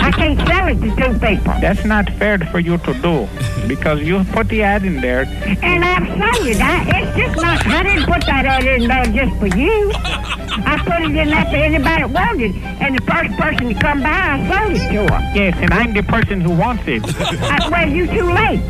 I 0.00 0.12
can't 0.12 0.38
sell 0.46 0.68
it 0.68 0.80
to 0.80 0.94
two 0.94 1.18
people. 1.18 1.54
That's 1.60 1.84
not 1.84 2.08
fair 2.20 2.38
for 2.38 2.60
you 2.60 2.78
to 2.78 2.94
do 2.94 3.28
because 3.66 4.00
you 4.02 4.22
put 4.32 4.48
the 4.48 4.62
ad 4.62 4.84
in 4.84 5.00
there. 5.00 5.22
And 5.60 5.84
I've 5.84 6.06
sold 6.06 6.46
it. 6.46 6.60
I, 6.60 7.00
it's 7.00 7.16
just 7.16 7.42
not, 7.42 7.66
I 7.66 7.82
didn't 7.82 8.04
put 8.04 8.24
that 8.26 8.44
ad 8.46 8.64
in 8.64 8.86
there 8.86 9.04
just 9.06 9.36
for 9.40 9.48
you. 9.58 9.90
I 10.66 10.78
put 10.84 11.02
it 11.02 11.16
in 11.16 11.28
there 11.30 11.44
for 11.44 11.56
anybody 11.56 12.02
that 12.02 12.10
wanted. 12.10 12.54
And 12.56 12.96
the 12.96 13.02
first 13.02 13.32
person 13.38 13.68
to 13.68 13.74
come 13.74 14.02
by, 14.02 14.08
I 14.10 14.48
sold 14.48 14.76
it 14.76 14.88
to 14.92 15.14
her. 15.14 15.32
Yes, 15.34 15.56
and 15.60 15.72
I'm 15.72 15.92
the 15.94 16.02
person 16.02 16.40
who 16.40 16.50
wants 16.50 16.84
it. 16.86 17.02
I, 17.42 17.68
well, 17.68 17.88
you 17.88 18.06
too 18.06 18.30
late. 18.32 18.60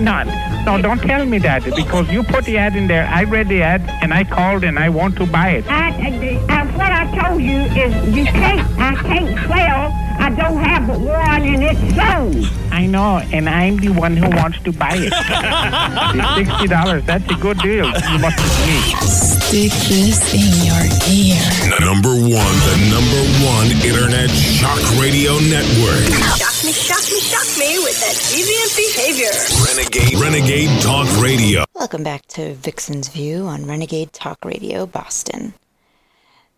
No, 0.00 0.24
no, 0.64 0.82
don't 0.82 1.00
tell 1.00 1.24
me 1.24 1.38
that 1.38 1.64
because 1.64 2.08
you 2.10 2.22
put 2.22 2.44
the 2.44 2.58
ad 2.58 2.76
in 2.76 2.86
there. 2.86 3.06
I 3.06 3.24
read 3.24 3.48
the 3.48 3.62
ad 3.62 3.82
and 4.02 4.12
I 4.12 4.24
called 4.24 4.64
and 4.64 4.78
I 4.78 4.88
want 4.88 5.16
to 5.16 5.26
buy 5.26 5.50
it. 5.50 5.66
I, 5.68 5.88
I, 5.88 6.44
I, 6.48 6.66
what 6.76 6.92
I 6.92 7.28
told 7.28 7.42
you 7.42 7.56
is 7.56 8.16
you 8.16 8.24
can't, 8.24 8.60
I 8.78 8.94
can't 9.02 9.38
sell. 9.48 9.92
I 10.18 10.30
don't 10.30 10.58
have 10.62 10.86
but 10.86 11.00
one 11.00 11.42
and 11.42 11.62
it's 11.62 11.80
sold. 11.94 12.65
I 12.76 12.84
know, 12.84 13.24
and 13.32 13.48
I'm 13.48 13.78
the 13.78 13.88
one 13.88 14.18
who 14.18 14.28
wants 14.28 14.60
to 14.60 14.70
buy 14.70 15.00
it. 15.00 15.08
the 15.08 16.36
sixty 16.36 16.68
dollars, 16.68 17.02
that's 17.04 17.24
a 17.24 17.34
good 17.40 17.56
deal. 17.60 17.86
You 17.86 18.18
must 18.20 18.36
agree. 18.36 18.84
Stick 19.00 19.72
this 19.88 20.20
in 20.36 20.52
your 20.60 20.84
ear. 21.08 21.40
Number 21.80 22.12
one, 22.12 22.56
the 22.68 22.76
number 22.92 23.22
one 23.48 23.72
internet 23.80 24.28
shock 24.28 24.76
radio 25.00 25.40
network. 25.48 26.04
Shock 26.36 26.68
me, 26.68 26.72
shock 26.76 27.00
me, 27.08 27.18
shock 27.24 27.48
me 27.56 27.80
with 27.80 27.96
that 28.04 28.12
deviant 28.28 28.76
behavior. 28.76 29.32
Renegade, 29.64 30.20
Renegade 30.20 30.82
Talk 30.82 31.08
Radio. 31.18 31.64
Welcome 31.74 32.02
back 32.02 32.26
to 32.36 32.52
Vixen's 32.56 33.08
View 33.08 33.46
on 33.46 33.64
Renegade 33.64 34.12
Talk 34.12 34.44
Radio 34.44 34.84
Boston. 34.84 35.54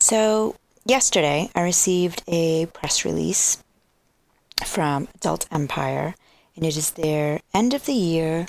So, 0.01 0.57
yesterday 0.85 1.49
I 1.55 1.61
received 1.61 2.25
a 2.27 2.67
press 2.67 3.05
release 3.05 3.63
from 4.65 5.09
Adult 5.15 5.47
Empire, 5.51 6.15
and 6.57 6.65
it 6.65 6.77
is 6.77 6.93
their 6.93 7.41
end 7.55 7.75
of 7.75 7.87
the 7.87 7.93
year 7.93 8.47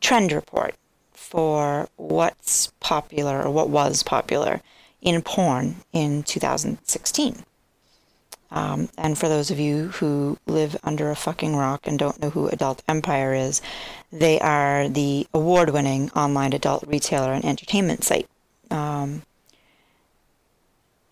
trend 0.00 0.32
report 0.32 0.74
for 1.12 1.88
what's 1.96 2.72
popular 2.80 3.42
or 3.42 3.50
what 3.50 3.70
was 3.70 4.02
popular 4.02 4.60
in 5.00 5.22
porn 5.22 5.76
in 5.92 6.22
2016. 6.22 7.44
Um, 8.50 8.90
and 8.98 9.16
for 9.16 9.28
those 9.28 9.50
of 9.50 9.58
you 9.58 9.88
who 9.88 10.38
live 10.46 10.76
under 10.84 11.10
a 11.10 11.16
fucking 11.16 11.56
rock 11.56 11.86
and 11.86 11.98
don't 11.98 12.20
know 12.20 12.28
who 12.28 12.48
Adult 12.48 12.82
Empire 12.86 13.32
is, 13.32 13.62
they 14.12 14.38
are 14.40 14.88
the 14.88 15.26
award 15.32 15.70
winning 15.70 16.10
online 16.10 16.52
adult 16.52 16.84
retailer 16.86 17.32
and 17.32 17.44
entertainment 17.44 18.04
site. 18.04 18.28
Um, 18.70 19.22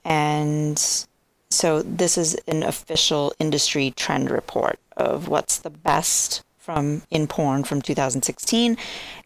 and 0.05 1.07
so 1.51 1.83
this 1.83 2.17
is 2.17 2.35
an 2.47 2.63
official 2.63 3.33
industry 3.39 3.93
trend 3.97 4.31
report 4.31 4.79
of 4.97 5.29
what's 5.29 5.59
the 5.59 5.71
best 5.71 6.43
from 6.59 7.03
in 7.11 7.27
porn 7.27 7.65
from 7.65 7.83
2016 7.83 8.77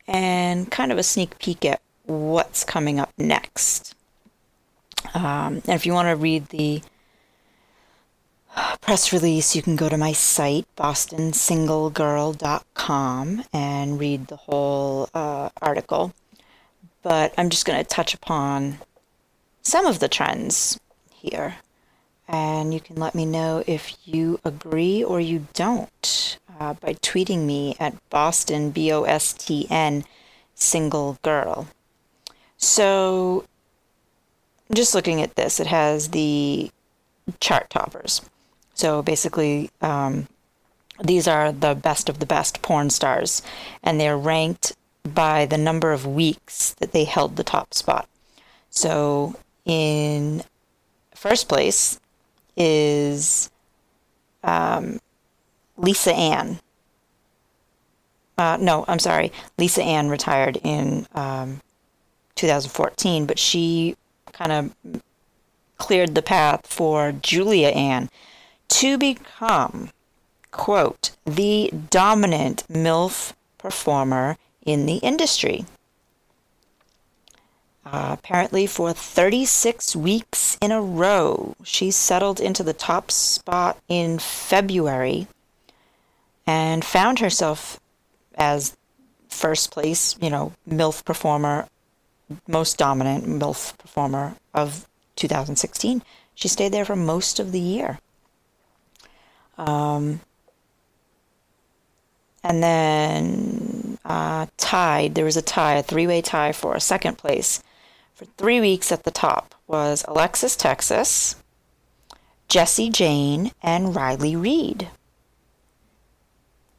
and 0.06 0.70
kind 0.70 0.90
of 0.90 0.98
a 0.98 1.02
sneak 1.02 1.38
peek 1.38 1.64
at 1.64 1.80
what's 2.06 2.64
coming 2.64 2.98
up 2.98 3.12
next. 3.18 3.94
Um, 5.12 5.60
and 5.66 5.70
if 5.70 5.84
you 5.84 5.92
want 5.92 6.08
to 6.08 6.16
read 6.16 6.48
the 6.48 6.82
press 8.80 9.12
release, 9.12 9.54
you 9.54 9.62
can 9.62 9.76
go 9.76 9.88
to 9.88 9.96
my 9.96 10.10
site, 10.12 10.66
bostonsinglegirl.com, 10.76 13.44
and 13.52 14.00
read 14.00 14.26
the 14.28 14.36
whole 14.36 15.08
uh, 15.14 15.50
article. 15.60 16.14
But 17.02 17.34
I'm 17.36 17.50
just 17.50 17.66
going 17.66 17.78
to 17.78 17.84
touch 17.84 18.14
upon 18.14 18.78
some 19.62 19.86
of 19.86 19.98
the 19.98 20.06
trends 20.08 20.78
here. 21.12 21.56
And 22.26 22.72
you 22.72 22.80
can 22.80 22.96
let 22.96 23.14
me 23.14 23.26
know 23.26 23.62
if 23.66 23.96
you 24.06 24.40
agree 24.44 25.04
or 25.04 25.20
you 25.20 25.46
don't 25.52 26.38
uh, 26.58 26.74
by 26.74 26.94
tweeting 26.94 27.44
me 27.44 27.76
at 27.78 27.94
Boston, 28.10 28.70
B 28.70 28.92
O 28.92 29.02
S 29.02 29.32
T 29.32 29.66
N, 29.70 30.04
single 30.54 31.18
girl. 31.22 31.68
So, 32.56 33.44
just 34.72 34.94
looking 34.94 35.20
at 35.20 35.36
this, 35.36 35.60
it 35.60 35.66
has 35.66 36.10
the 36.10 36.70
chart 37.40 37.70
toppers. 37.70 38.22
So 38.74 39.02
basically, 39.02 39.70
um, 39.80 40.26
these 41.02 41.28
are 41.28 41.52
the 41.52 41.74
best 41.74 42.08
of 42.08 42.18
the 42.18 42.26
best 42.26 42.62
porn 42.62 42.90
stars, 42.90 43.42
and 43.82 44.00
they're 44.00 44.18
ranked 44.18 44.74
by 45.02 45.46
the 45.46 45.58
number 45.58 45.92
of 45.92 46.06
weeks 46.06 46.74
that 46.74 46.92
they 46.92 47.04
held 47.04 47.36
the 47.36 47.44
top 47.44 47.74
spot. 47.74 48.08
So 48.70 49.36
in 49.64 50.42
first 51.14 51.48
place 51.48 52.00
is 52.56 53.50
um, 54.42 55.00
Lisa 55.76 56.14
Ann. 56.14 56.60
Uh, 58.36 58.58
no, 58.60 58.84
I'm 58.88 58.98
sorry. 58.98 59.32
Lisa 59.58 59.82
Ann 59.82 60.08
retired 60.08 60.58
in 60.64 61.06
um, 61.14 61.60
2014, 62.34 63.26
but 63.26 63.38
she 63.38 63.96
kind 64.32 64.52
of 64.52 65.02
cleared 65.78 66.14
the 66.14 66.22
path 66.22 66.66
for 66.66 67.12
Julia 67.12 67.68
Ann 67.68 68.10
to 68.68 68.98
become, 68.98 69.90
quote, 70.50 71.12
the 71.24 71.70
dominant 71.90 72.64
MILF 72.68 73.34
performer 73.58 74.36
in 74.64 74.86
the 74.86 74.96
industry. 74.96 75.64
Apparently, 77.86 78.66
for 78.66 78.92
36 78.94 79.94
weeks 79.94 80.56
in 80.60 80.72
a 80.72 80.80
row, 80.80 81.54
she 81.62 81.90
settled 81.90 82.40
into 82.40 82.62
the 82.62 82.72
top 82.72 83.10
spot 83.10 83.78
in 83.88 84.18
February 84.18 85.26
and 86.46 86.84
found 86.84 87.18
herself 87.18 87.78
as 88.36 88.76
first 89.28 89.70
place, 89.70 90.16
you 90.20 90.30
know, 90.30 90.52
MILF 90.68 91.04
performer, 91.04 91.68
most 92.48 92.78
dominant 92.78 93.26
MILF 93.26 93.76
performer 93.76 94.36
of 94.54 94.86
2016. 95.16 96.02
She 96.34 96.48
stayed 96.48 96.72
there 96.72 96.86
for 96.86 96.96
most 96.96 97.38
of 97.38 97.52
the 97.52 97.60
year. 97.60 97.98
Um, 99.58 100.20
and 102.42 102.62
then 102.62 103.98
uh, 104.06 104.46
tied, 104.56 105.14
there 105.14 105.24
was 105.24 105.36
a 105.36 105.42
tie, 105.42 105.74
a 105.74 105.82
three 105.82 106.06
way 106.06 106.22
tie 106.22 106.52
for 106.52 106.74
a 106.74 106.80
second 106.80 107.18
place 107.18 107.62
for 108.14 108.24
three 108.38 108.60
weeks 108.60 108.92
at 108.92 109.02
the 109.02 109.10
top 109.10 109.54
was 109.66 110.04
Alexis 110.06 110.56
Texas, 110.56 111.36
Jesse 112.48 112.90
Jane, 112.90 113.50
and 113.62 113.94
Riley 113.94 114.36
Reid. 114.36 114.88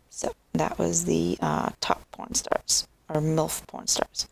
So 0.09 0.33
that 0.53 0.79
was 0.79 1.05
the 1.05 1.37
uh, 1.41 1.71
top 1.81 2.09
porn 2.11 2.33
stars, 2.33 2.87
or 3.09 3.19
MILF 3.21 3.67
porn 3.67 3.87
stars. 3.87 4.27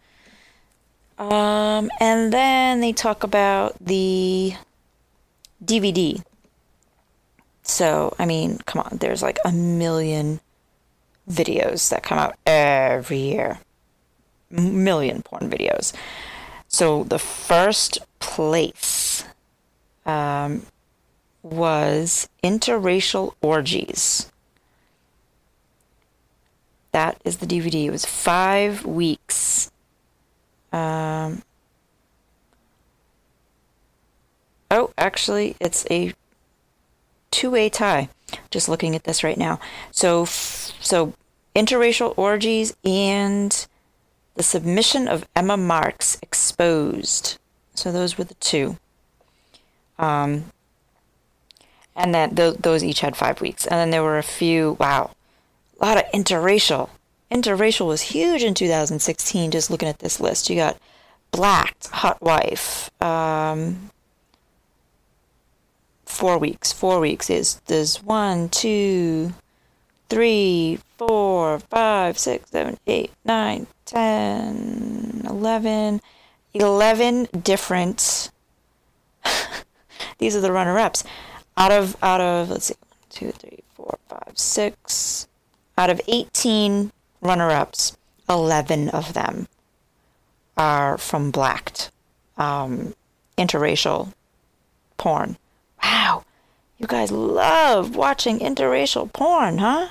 Um, 1.17 1.91
and 1.99 2.31
then 2.31 2.79
they 2.79 2.93
talk 2.93 3.23
about 3.23 3.75
the 3.79 4.53
DVD. 5.63 6.23
So, 7.63 8.15
I 8.17 8.25
mean, 8.25 8.59
come 8.65 8.81
on, 8.81 8.97
there's 8.99 9.21
like 9.21 9.39
a 9.45 9.51
million 9.51 10.39
videos 11.29 11.89
that 11.89 12.03
come 12.03 12.17
out 12.17 12.35
every 12.45 13.19
year. 13.19 13.59
M- 14.51 14.83
million 14.83 15.21
porn 15.21 15.49
videos. 15.49 15.93
So 16.73 17.03
the 17.03 17.19
first 17.19 17.99
place 18.17 19.25
um, 20.07 20.65
was 21.43 22.27
interracial 22.43 23.35
orgies. 23.43 24.31
That 26.91 27.21
is 27.23 27.37
the 27.37 27.45
DVD. 27.45 27.85
It 27.85 27.91
was 27.91 28.05
five 28.05 28.87
weeks. 28.87 29.69
Um, 30.71 31.43
oh, 34.71 34.91
actually, 34.97 35.55
it's 35.59 35.85
a 35.91 36.13
two-way 37.29 37.69
tie. 37.69 38.09
Just 38.49 38.67
looking 38.67 38.95
at 38.95 39.03
this 39.03 39.23
right 39.23 39.37
now. 39.37 39.59
So, 39.91 40.25
so 40.25 41.13
interracial 41.55 42.15
orgies 42.17 42.75
and 42.83 43.67
The 44.35 44.43
Submission 44.43 45.07
of 45.07 45.27
Emma 45.35 45.57
Marx 45.57 46.17
Exposed. 46.21 47.37
So 47.75 47.91
those 47.91 48.17
were 48.17 48.23
the 48.23 48.33
two. 48.35 48.77
Um, 49.99 50.45
and 51.95 52.13
then 52.13 52.35
th- 52.35 52.57
those 52.57 52.83
each 52.83 53.01
had 53.01 53.15
five 53.15 53.41
weeks. 53.41 53.65
And 53.65 53.75
then 53.75 53.91
there 53.91 54.03
were 54.03 54.17
a 54.17 54.23
few, 54.23 54.77
wow, 54.79 55.11
a 55.79 55.85
lot 55.85 55.97
of 55.97 56.11
interracial. 56.11 56.89
Interracial 57.31 57.87
was 57.87 58.01
huge 58.01 58.43
in 58.43 58.53
2016, 58.53 59.51
just 59.51 59.69
looking 59.69 59.89
at 59.89 59.99
this 59.99 60.19
list. 60.19 60.49
You 60.49 60.55
got 60.55 60.77
Black, 61.31 61.75
Hot 61.85 62.21
Wife, 62.21 62.89
um, 63.01 63.89
four 66.05 66.37
weeks. 66.37 66.71
Four 66.71 66.99
weeks 66.99 67.29
is 67.29 67.59
there's 67.65 68.03
one, 68.03 68.49
two, 68.49 69.33
three, 70.09 70.79
four, 70.97 71.59
five, 71.59 72.17
six, 72.17 72.49
seven, 72.49 72.77
eight, 72.87 73.11
nine, 73.25 73.67
ten, 73.85 75.23
eleven, 75.27 76.01
eleven 76.53 77.27
different. 77.41 78.31
these 80.17 80.35
are 80.35 80.41
the 80.41 80.51
runner-ups. 80.51 81.03
Out 81.57 81.71
of 81.71 81.95
out 82.01 82.21
of 82.21 82.49
let's 82.49 82.65
see, 82.65 82.75
two, 83.09 83.31
three, 83.31 83.59
four, 83.73 83.97
five, 84.07 84.33
six. 84.35 85.27
Out 85.77 85.89
of 85.89 86.01
eighteen 86.07 86.91
runner-ups, 87.21 87.97
eleven 88.29 88.89
of 88.89 89.13
them 89.13 89.47
are 90.57 90.97
from 90.97 91.31
blacked, 91.31 91.91
um, 92.37 92.93
interracial 93.37 94.13
porn. 94.97 95.37
Wow, 95.83 96.23
you 96.83 96.87
guys 96.87 97.11
love 97.11 97.95
watching 97.95 98.39
interracial 98.39 99.11
porn, 99.11 99.59
huh? 99.59 99.87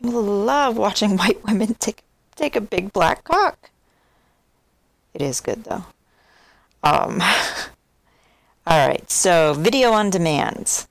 You 0.00 0.10
love 0.10 0.76
watching 0.76 1.16
white 1.16 1.42
women 1.44 1.74
take 1.74 2.02
take 2.34 2.56
a 2.56 2.60
big 2.60 2.92
black 2.92 3.24
cock. 3.24 3.70
It 5.14 5.22
is 5.22 5.40
good 5.40 5.64
though. 5.64 5.84
Um, 6.82 7.22
all 8.66 8.88
right, 8.88 9.08
so 9.10 9.54
video 9.54 9.92
on 9.92 10.10
demand. 10.10 10.86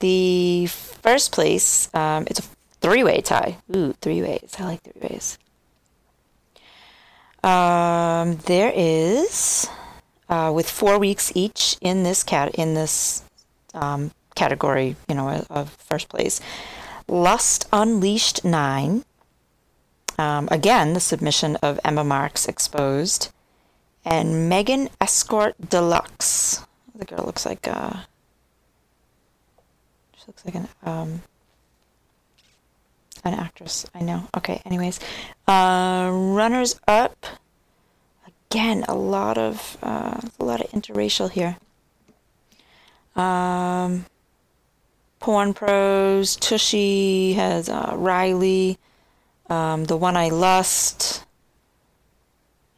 The 0.00 0.66
first 0.66 1.32
place, 1.32 1.88
um, 1.94 2.26
it's 2.26 2.40
a 2.40 2.42
three-way 2.80 3.20
tie. 3.20 3.58
Ooh, 3.74 3.94
three 4.00 4.20
ways. 4.20 4.56
I 4.58 4.64
like 4.64 4.82
three 4.82 5.08
ways. 5.08 5.38
Um, 7.42 8.36
there 8.46 8.72
is, 8.74 9.68
uh, 10.28 10.52
with 10.54 10.68
four 10.68 10.98
weeks 10.98 11.32
each 11.34 11.76
in 11.80 12.02
this 12.02 12.22
cat 12.22 12.54
in 12.56 12.74
this 12.74 13.22
um, 13.74 14.12
category, 14.34 14.96
you 15.08 15.14
know, 15.14 15.44
of 15.50 15.70
first 15.70 16.08
place. 16.08 16.40
Lust 17.08 17.68
Unleashed 17.72 18.44
nine. 18.44 19.04
Um, 20.18 20.48
again, 20.50 20.94
the 20.94 21.00
submission 21.00 21.56
of 21.56 21.80
Emma 21.84 22.04
Marx 22.04 22.46
exposed, 22.46 23.32
and 24.04 24.48
Megan 24.48 24.88
Escort 25.00 25.54
Deluxe. 25.68 26.64
The 26.94 27.04
girl 27.04 27.24
looks 27.26 27.44
like 27.44 27.66
uh, 27.66 28.04
she 30.16 30.24
looks 30.28 30.44
like 30.44 30.54
an 30.54 30.68
um, 30.84 31.22
an 33.24 33.34
actress. 33.34 33.86
I 33.94 34.02
know. 34.02 34.28
Okay. 34.36 34.62
Anyways, 34.64 35.00
uh, 35.48 36.10
runners 36.12 36.80
up. 36.86 37.26
Again, 38.50 38.84
a 38.86 38.94
lot 38.94 39.36
of 39.36 39.76
uh, 39.82 40.20
a 40.38 40.44
lot 40.44 40.60
of 40.60 40.70
interracial 40.70 41.30
here. 41.30 41.56
Um, 43.16 44.06
Porn 45.20 45.54
Pros, 45.54 46.36
Tushy 46.36 47.34
has 47.34 47.68
uh, 47.68 47.92
Riley, 47.96 48.78
um, 49.48 49.84
the 49.84 49.96
one 49.96 50.16
I 50.16 50.28
lust. 50.28 51.24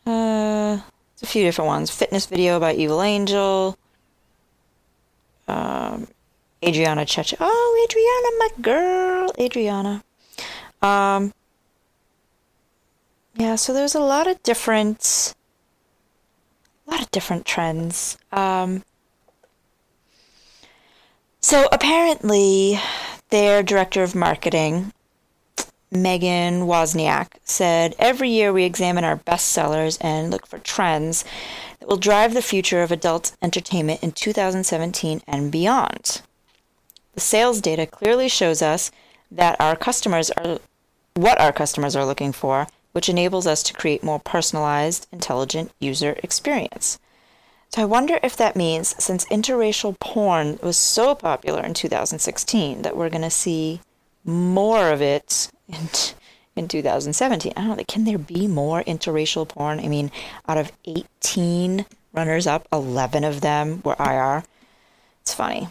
Uh, 0.07 0.79
it's 1.13 1.23
a 1.23 1.27
few 1.27 1.43
different 1.43 1.67
ones. 1.67 1.91
Fitness 1.91 2.27
video 2.27 2.61
by 2.61 2.75
Evil 2.75 3.03
Angel. 3.03 3.77
Um, 5.49 6.07
Adriana 6.65 7.03
Checha. 7.03 7.37
Oh, 7.41 7.85
Adriana, 7.85 8.37
my 8.39 8.63
girl, 8.63 9.33
Adriana. 9.39 10.05
Um, 10.83 11.33
yeah, 13.35 13.57
so 13.57 13.73
there's 13.73 13.95
a 13.95 14.01
lot 14.01 14.27
of 14.27 14.43
different, 14.43 15.35
a 16.87 16.91
lot 16.91 17.03
of 17.03 17.11
different 17.11 17.45
trends. 17.45 18.19
Um, 18.33 18.85
so 21.47 21.69
apparently, 21.71 22.81
their 23.31 23.63
director 23.63 24.03
of 24.03 24.17
marketing, 24.17 24.93
Megan 25.93 26.63
Wozniak, 26.63 27.35
said 27.45 27.95
every 28.01 28.31
year 28.31 28.53
we 28.53 28.65
examine 28.65 29.05
our 29.05 29.15
best 29.15 29.53
sellers 29.53 29.97
and 29.99 30.33
look 30.33 30.45
for 30.45 30.59
trends 30.59 31.25
that 31.79 31.89
will 31.89 31.99
drive 31.99 32.35
the 32.35 32.43
future 32.43 32.83
of 32.83 32.91
adult 32.91 33.37
entertainment 33.41 34.03
in 34.03 34.11
2017 34.11 35.23
and 35.29 35.53
beyond. 35.53 36.21
The 37.15 37.21
sales 37.21 37.61
data 37.61 37.87
clearly 37.87 38.29
shows 38.29 38.61
us 38.61 38.91
that 39.31 39.55
our 39.61 39.77
customers 39.77 40.33
are 40.33 40.59
what 41.15 41.41
our 41.41 41.53
customers 41.53 41.95
are 41.95 42.05
looking 42.05 42.33
for, 42.33 42.67
which 42.91 43.09
enables 43.09 43.47
us 43.47 43.63
to 43.63 43.73
create 43.73 44.03
more 44.03 44.19
personalized, 44.19 45.07
intelligent 45.13 45.71
user 45.79 46.17
experience. 46.25 46.99
I 47.79 47.85
wonder 47.85 48.19
if 48.23 48.39
that 48.39 48.57
means 48.57 48.95
since 48.99 49.27
interracial 49.27 49.99
porn 50.01 50.59
was 50.63 50.79
so 50.79 51.15
popular 51.15 51.63
in 51.63 51.75
2016 51.75 52.81
that 52.81 52.97
we're 52.97 53.11
going 53.11 53.21
to 53.21 53.31
see 53.31 53.83
more 54.25 54.91
of 54.91 55.03
it 55.03 55.51
in, 55.69 55.91
in 56.57 56.69
2017. 56.69 57.53
I 57.55 57.67
don't 57.67 57.77
know, 57.77 57.85
can 57.87 58.05
there 58.05 58.17
be 58.17 58.47
more 58.47 58.83
interracial 58.85 59.47
porn? 59.47 59.79
I 59.79 59.89
mean, 59.89 60.11
out 60.49 60.57
of 60.57 60.73
18 60.87 61.85
runners 62.15 62.47
up, 62.47 62.67
11 62.73 63.25
of 63.25 63.43
them 63.43 63.83
were 63.85 63.97
IR. 64.01 64.45
It's 65.21 65.35
funny. 65.35 65.69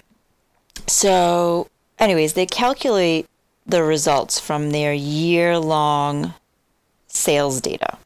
So, 0.85 1.69
anyways, 1.97 2.33
they 2.33 2.45
calculate 2.45 3.25
the 3.65 3.81
results 3.81 4.39
from 4.39 4.69
their 4.69 4.93
year 4.93 5.57
long 5.57 6.35
sales 7.07 7.61
data. 7.61 7.97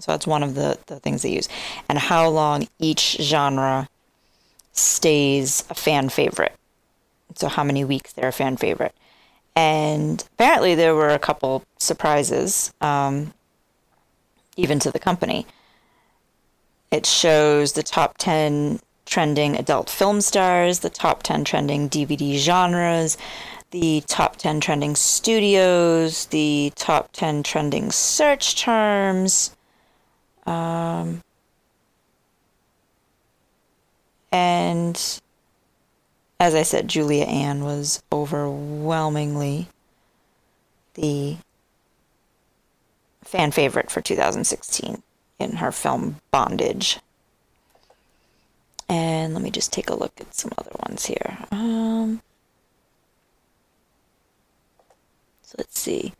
So 0.00 0.12
that's 0.12 0.26
one 0.26 0.42
of 0.42 0.54
the, 0.54 0.78
the 0.86 0.98
things 1.00 1.22
they 1.22 1.30
use. 1.30 1.48
And 1.88 1.98
how 1.98 2.28
long 2.28 2.68
each 2.78 3.16
genre 3.20 3.88
stays 4.72 5.64
a 5.70 5.74
fan 5.74 6.08
favorite. 6.08 6.54
So 7.34 7.48
how 7.48 7.64
many 7.64 7.84
weeks 7.84 8.12
they're 8.12 8.28
a 8.28 8.32
fan 8.32 8.56
favorite. 8.56 8.94
And 9.56 10.24
apparently 10.34 10.74
there 10.74 10.94
were 10.94 11.10
a 11.10 11.18
couple 11.18 11.64
surprises, 11.78 12.72
um, 12.80 13.34
even 14.56 14.78
to 14.80 14.90
the 14.90 14.98
company. 14.98 15.46
It 16.90 17.06
shows 17.06 17.72
the 17.72 17.82
top 17.82 18.18
10 18.18 18.80
trending 19.06 19.56
adult 19.56 19.90
film 19.90 20.20
stars, 20.20 20.80
the 20.80 20.90
top 20.90 21.22
10 21.22 21.44
trending 21.44 21.88
DVD 21.88 22.36
genres, 22.38 23.16
the 23.70 24.02
top 24.06 24.36
10 24.36 24.60
trending 24.60 24.96
studios, 24.96 26.26
the 26.26 26.72
top 26.74 27.10
10 27.12 27.42
trending 27.42 27.90
search 27.90 28.56
terms. 28.56 29.54
Um, 30.46 31.22
and 34.32 35.20
as 36.38 36.54
I 36.54 36.62
said, 36.62 36.88
Julia 36.88 37.24
Ann 37.24 37.64
was 37.64 38.02
overwhelmingly 38.10 39.68
the 40.94 41.36
fan 43.22 43.50
favorite 43.50 43.90
for 43.90 44.00
2016 44.00 45.02
in 45.38 45.56
her 45.56 45.70
film 45.70 46.16
Bondage. 46.30 46.98
And 48.88 49.34
let 49.34 49.42
me 49.42 49.50
just 49.50 49.72
take 49.72 49.88
a 49.88 49.94
look 49.94 50.20
at 50.20 50.34
some 50.34 50.50
other 50.58 50.72
ones 50.88 51.06
here. 51.06 51.38
Um, 51.52 52.22
so 55.42 55.54
let's 55.58 55.78
see. 55.78 56.14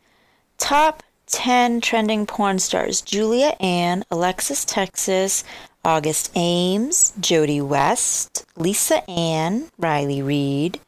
Top 0.57 1.03
10 1.31 1.81
trending 1.81 2.25
porn 2.25 2.59
stars 2.59 3.01
Julia 3.01 3.55
Ann, 3.59 4.03
Alexis 4.11 4.63
Texas, 4.65 5.43
August 5.83 6.31
Ames, 6.35 7.13
Jody 7.19 7.59
West, 7.61 8.45
Lisa 8.55 9.09
Ann, 9.09 9.69
Riley 9.79 10.21
Reid, 10.21 10.79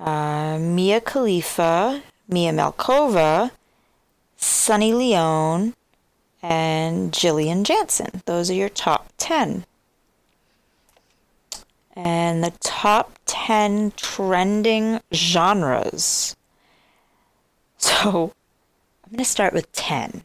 uh, 0.00 0.58
Mia 0.58 1.00
Khalifa, 1.00 2.02
Mia 2.26 2.52
Malkova, 2.52 3.52
Sunny 4.36 4.92
Leone, 4.92 5.74
and 6.42 7.12
Jillian 7.12 7.62
Janson. 7.62 8.22
Those 8.26 8.50
are 8.50 8.54
your 8.54 8.68
top 8.68 9.12
10. 9.18 9.64
And 11.96 12.42
the 12.42 12.52
top 12.60 13.18
10 13.26 13.92
trending 13.96 15.00
genres. 15.12 16.36
So 17.76 18.32
going 19.14 19.24
to 19.24 19.30
start 19.30 19.54
with 19.54 19.70
10 19.72 20.24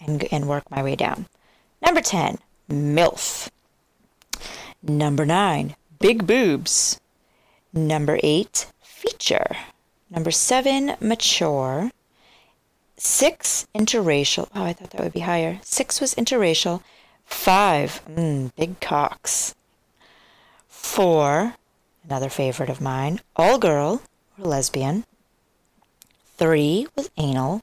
and, 0.00 0.24
and 0.32 0.48
work 0.48 0.70
my 0.70 0.82
way 0.82 0.96
down. 0.96 1.26
Number 1.84 2.00
10, 2.00 2.38
MILF. 2.70 3.50
Number 4.82 5.26
9, 5.26 5.76
Big 5.98 6.26
Boobs. 6.26 6.98
Number 7.74 8.18
8, 8.22 8.66
Feature. 8.82 9.56
Number 10.08 10.30
7, 10.30 10.96
Mature. 11.00 11.90
Six 12.96 13.66
interracial. 13.74 14.48
Oh, 14.54 14.64
I 14.64 14.72
thought 14.72 14.90
that 14.90 15.02
would 15.02 15.12
be 15.12 15.20
higher. 15.20 15.60
Six 15.62 16.00
was 16.00 16.14
interracial. 16.14 16.82
Five, 17.24 18.02
mm, 18.06 18.54
big 18.56 18.80
cocks. 18.80 19.54
Four, 20.68 21.54
another 22.04 22.28
favorite 22.28 22.68
of 22.68 22.80
mine, 22.80 23.20
all 23.36 23.58
girl 23.58 24.02
or 24.38 24.44
lesbian. 24.44 25.04
Three 26.36 26.86
was 26.94 27.10
anal. 27.16 27.62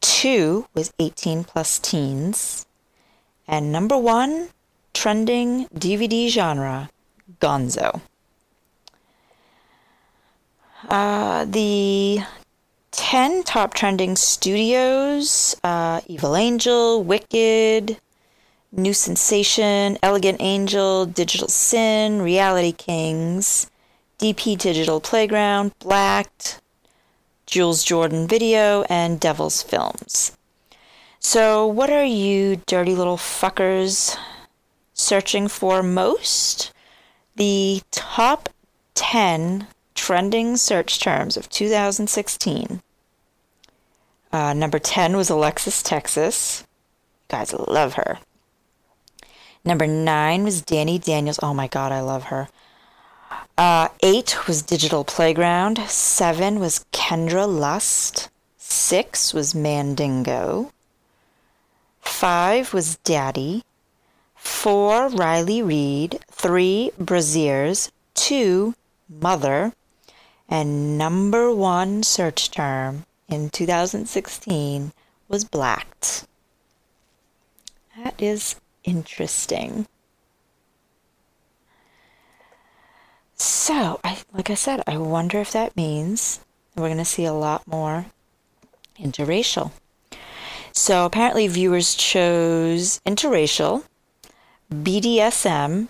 Two 0.00 0.66
was 0.74 0.92
18 0.98 1.44
plus 1.44 1.78
teens. 1.78 2.66
And 3.48 3.70
number 3.70 3.96
one, 3.96 4.48
trending 4.92 5.66
DVD 5.68 6.28
genre, 6.28 6.90
gonzo. 7.40 8.00
Uh, 10.88 11.44
the 11.44 12.20
10 12.92 13.42
top 13.44 13.74
trending 13.74 14.16
studios 14.16 15.54
uh, 15.62 16.00
Evil 16.06 16.36
Angel, 16.36 17.02
Wicked, 17.02 17.98
New 18.72 18.92
Sensation, 18.92 19.98
Elegant 20.02 20.38
Angel, 20.40 21.06
Digital 21.06 21.48
Sin, 21.48 22.22
Reality 22.22 22.72
Kings, 22.72 23.70
DP 24.18 24.58
Digital 24.58 25.00
Playground, 25.00 25.72
Blacked, 25.78 26.60
Jules 27.46 27.84
Jordan 27.84 28.26
Video, 28.26 28.82
and 28.90 29.18
Devil's 29.18 29.62
Films. 29.62 30.36
So, 31.18 31.66
what 31.66 31.90
are 31.90 32.04
you 32.04 32.62
dirty 32.66 32.94
little 32.94 33.16
fuckers 33.16 34.16
searching 34.94 35.48
for 35.48 35.82
most? 35.82 36.72
The 37.36 37.82
top 37.90 38.48
10 38.94 39.66
trending 39.94 40.56
search 40.56 41.00
terms 41.00 41.36
of 41.36 41.48
2016 41.48 42.82
uh, 44.36 44.52
number 44.52 44.78
10 44.78 45.16
was 45.16 45.30
Alexis 45.30 45.82
Texas. 45.82 46.66
You 47.30 47.38
guys 47.38 47.54
love 47.54 47.94
her. 47.94 48.18
Number 49.64 49.86
9 49.86 50.44
was 50.44 50.62
Dani 50.62 51.02
Daniels. 51.02 51.40
Oh 51.42 51.54
my 51.54 51.68
god, 51.68 51.90
I 51.90 52.00
love 52.00 52.24
her. 52.24 52.48
Uh, 53.58 53.88
8 54.02 54.46
was 54.46 54.60
Digital 54.60 55.02
Playground. 55.02 55.78
7 55.88 56.60
was 56.60 56.84
Kendra 56.92 57.48
Lust. 57.48 58.28
6 58.58 59.32
was 59.32 59.54
Mandingo. 59.54 60.72
5 62.02 62.74
was 62.74 62.96
Daddy. 62.96 63.64
4 64.34 65.08
Riley 65.08 65.62
Reid. 65.62 66.20
3 66.30 66.90
Brazzers. 67.00 67.90
2 68.12 68.74
Mother. 69.08 69.72
And 70.50 70.98
number 70.98 71.50
1 71.50 72.02
search 72.02 72.50
term 72.50 73.06
in 73.26 73.48
2016 73.48 74.92
was 75.28 75.44
blacked. 75.44 76.26
That 77.96 78.20
is 78.20 78.56
interesting. 78.84 79.86
So, 83.36 84.00
I, 84.02 84.18
like 84.32 84.50
I 84.50 84.54
said, 84.54 84.82
I 84.86 84.96
wonder 84.96 85.38
if 85.40 85.52
that 85.52 85.76
means 85.76 86.40
we're 86.74 86.88
going 86.88 86.96
to 86.98 87.04
see 87.04 87.24
a 87.24 87.32
lot 87.32 87.66
more 87.66 88.06
interracial. 88.98 89.72
So, 90.72 91.04
apparently, 91.04 91.46
viewers 91.46 91.94
chose 91.94 93.00
interracial, 93.06 93.84
BDSM, 94.72 95.88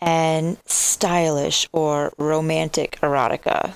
and 0.00 0.58
stylish 0.66 1.68
or 1.72 2.12
romantic 2.18 2.98
erotica 3.00 3.74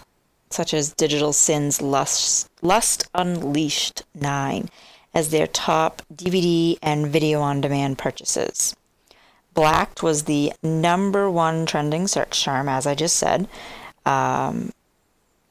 such 0.51 0.75
as 0.75 0.93
Digital 0.93 1.33
Sin's 1.33 1.81
Lust, 1.81 2.51
Lust 2.61 3.09
Unleashed 3.15 4.03
9 4.15 4.69
as 5.15 5.31
their 5.31 5.47
top 5.47 6.03
DVD 6.13 6.77
and 6.83 7.07
video 7.07 7.41
on 7.41 7.61
demand 7.61 7.99
purchases. 7.99 8.75
Blacked 9.55 10.03
was 10.03 10.25
the 10.25 10.53
number 10.63 11.31
one 11.31 11.67
trending 11.67 12.07
search 12.07 12.45
term, 12.45 12.69
as 12.69 12.87
I 12.87 12.95
just 12.95 13.17
said. 13.17 13.49
Um, 14.07 14.73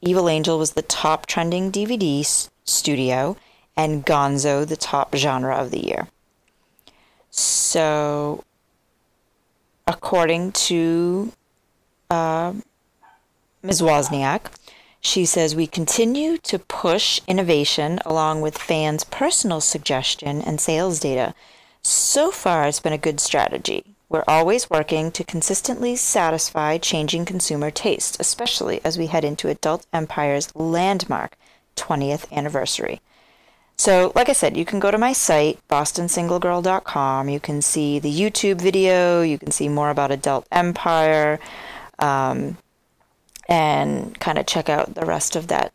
Evil 0.00 0.28
Angel 0.28 0.58
was 0.58 0.72
the 0.72 0.82
top 0.82 1.26
trending 1.26 1.70
DVD 1.70 2.20
s- 2.20 2.50
studio, 2.64 3.36
and 3.76 4.04
Gonzo 4.04 4.66
the 4.66 4.76
top 4.76 5.14
genre 5.14 5.54
of 5.54 5.70
the 5.70 5.86
year. 5.86 6.08
So, 7.30 8.44
according 9.86 10.52
to 10.52 11.32
uh, 12.10 12.54
Ms. 13.62 13.82
Wozniak, 13.82 14.46
she 15.00 15.24
says, 15.24 15.54
We 15.54 15.66
continue 15.66 16.36
to 16.38 16.58
push 16.58 17.20
innovation 17.26 18.00
along 18.04 18.40
with 18.40 18.58
fans' 18.58 19.04
personal 19.04 19.60
suggestion 19.60 20.42
and 20.42 20.60
sales 20.60 21.00
data. 21.00 21.34
So 21.82 22.30
far, 22.30 22.68
it's 22.68 22.80
been 22.80 22.92
a 22.92 22.98
good 22.98 23.20
strategy. 23.20 23.94
We're 24.08 24.24
always 24.26 24.68
working 24.68 25.12
to 25.12 25.24
consistently 25.24 25.96
satisfy 25.96 26.78
changing 26.78 27.24
consumer 27.24 27.70
tastes, 27.70 28.16
especially 28.18 28.80
as 28.84 28.98
we 28.98 29.06
head 29.06 29.24
into 29.24 29.48
Adult 29.48 29.86
Empire's 29.92 30.54
landmark 30.54 31.36
20th 31.76 32.30
anniversary. 32.32 33.00
So, 33.76 34.12
like 34.14 34.28
I 34.28 34.34
said, 34.34 34.56
you 34.56 34.66
can 34.66 34.78
go 34.78 34.90
to 34.90 34.98
my 34.98 35.14
site, 35.14 35.58
bostonsinglegirl.com. 35.68 37.28
You 37.28 37.40
can 37.40 37.62
see 37.62 37.98
the 37.98 38.12
YouTube 38.12 38.60
video. 38.60 39.22
You 39.22 39.38
can 39.38 39.52
see 39.52 39.68
more 39.68 39.88
about 39.88 40.10
Adult 40.10 40.46
Empire. 40.52 41.40
Um, 41.98 42.58
and 43.48 44.18
kind 44.20 44.38
of 44.38 44.46
check 44.46 44.68
out 44.68 44.94
the 44.94 45.06
rest 45.06 45.34
of 45.34 45.48
that 45.48 45.72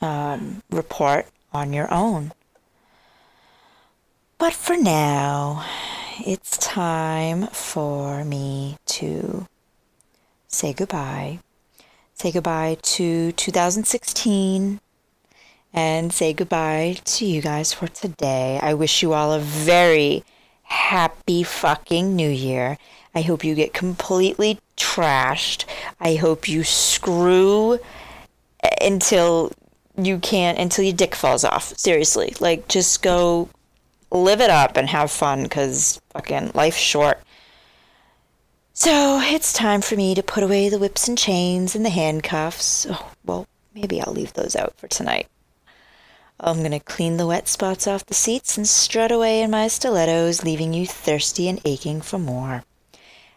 um, 0.00 0.62
report 0.70 1.26
on 1.52 1.72
your 1.72 1.92
own. 1.92 2.32
But 4.42 4.54
for 4.54 4.76
now, 4.76 5.64
it's 6.18 6.58
time 6.58 7.46
for 7.52 8.24
me 8.24 8.76
to 8.86 9.46
say 10.48 10.72
goodbye. 10.72 11.38
Say 12.14 12.32
goodbye 12.32 12.78
to 12.82 13.30
2016 13.30 14.80
and 15.72 16.12
say 16.12 16.32
goodbye 16.32 16.96
to 17.04 17.24
you 17.24 17.40
guys 17.40 17.72
for 17.72 17.86
today. 17.86 18.58
I 18.60 18.74
wish 18.74 19.00
you 19.00 19.12
all 19.12 19.32
a 19.32 19.38
very 19.38 20.24
happy 20.64 21.44
fucking 21.44 22.16
new 22.16 22.28
year. 22.28 22.78
I 23.14 23.20
hope 23.20 23.44
you 23.44 23.54
get 23.54 23.72
completely 23.72 24.58
trashed. 24.76 25.66
I 26.00 26.16
hope 26.16 26.48
you 26.48 26.64
screw 26.64 27.78
until 28.80 29.52
you 29.96 30.18
can't, 30.18 30.58
until 30.58 30.84
your 30.84 30.94
dick 30.94 31.14
falls 31.14 31.44
off. 31.44 31.78
Seriously. 31.78 32.34
Like, 32.40 32.66
just 32.66 33.02
go 33.02 33.48
live 34.12 34.40
it 34.40 34.50
up 34.50 34.76
and 34.76 34.88
have 34.88 35.10
fun 35.10 35.42
because 35.44 36.00
fucking 36.10 36.52
life's 36.54 36.78
short. 36.78 37.20
So 38.72 39.20
it's 39.22 39.52
time 39.52 39.80
for 39.80 39.96
me 39.96 40.14
to 40.14 40.22
put 40.22 40.42
away 40.42 40.68
the 40.68 40.78
whips 40.78 41.08
and 41.08 41.18
chains 41.18 41.74
and 41.74 41.84
the 41.84 41.90
handcuffs. 41.90 42.86
Oh, 42.88 43.12
well, 43.24 43.46
maybe 43.74 44.00
I'll 44.00 44.12
leave 44.12 44.32
those 44.34 44.54
out 44.54 44.74
for 44.76 44.88
tonight. 44.88 45.28
I'm 46.40 46.58
going 46.58 46.72
to 46.72 46.80
clean 46.80 47.16
the 47.16 47.26
wet 47.26 47.48
spots 47.48 47.86
off 47.86 48.06
the 48.06 48.14
seats 48.14 48.56
and 48.56 48.66
strut 48.66 49.12
away 49.12 49.42
in 49.42 49.50
my 49.50 49.68
stilettos, 49.68 50.42
leaving 50.42 50.72
you 50.72 50.86
thirsty 50.86 51.48
and 51.48 51.60
aching 51.64 52.00
for 52.00 52.18
more 52.18 52.64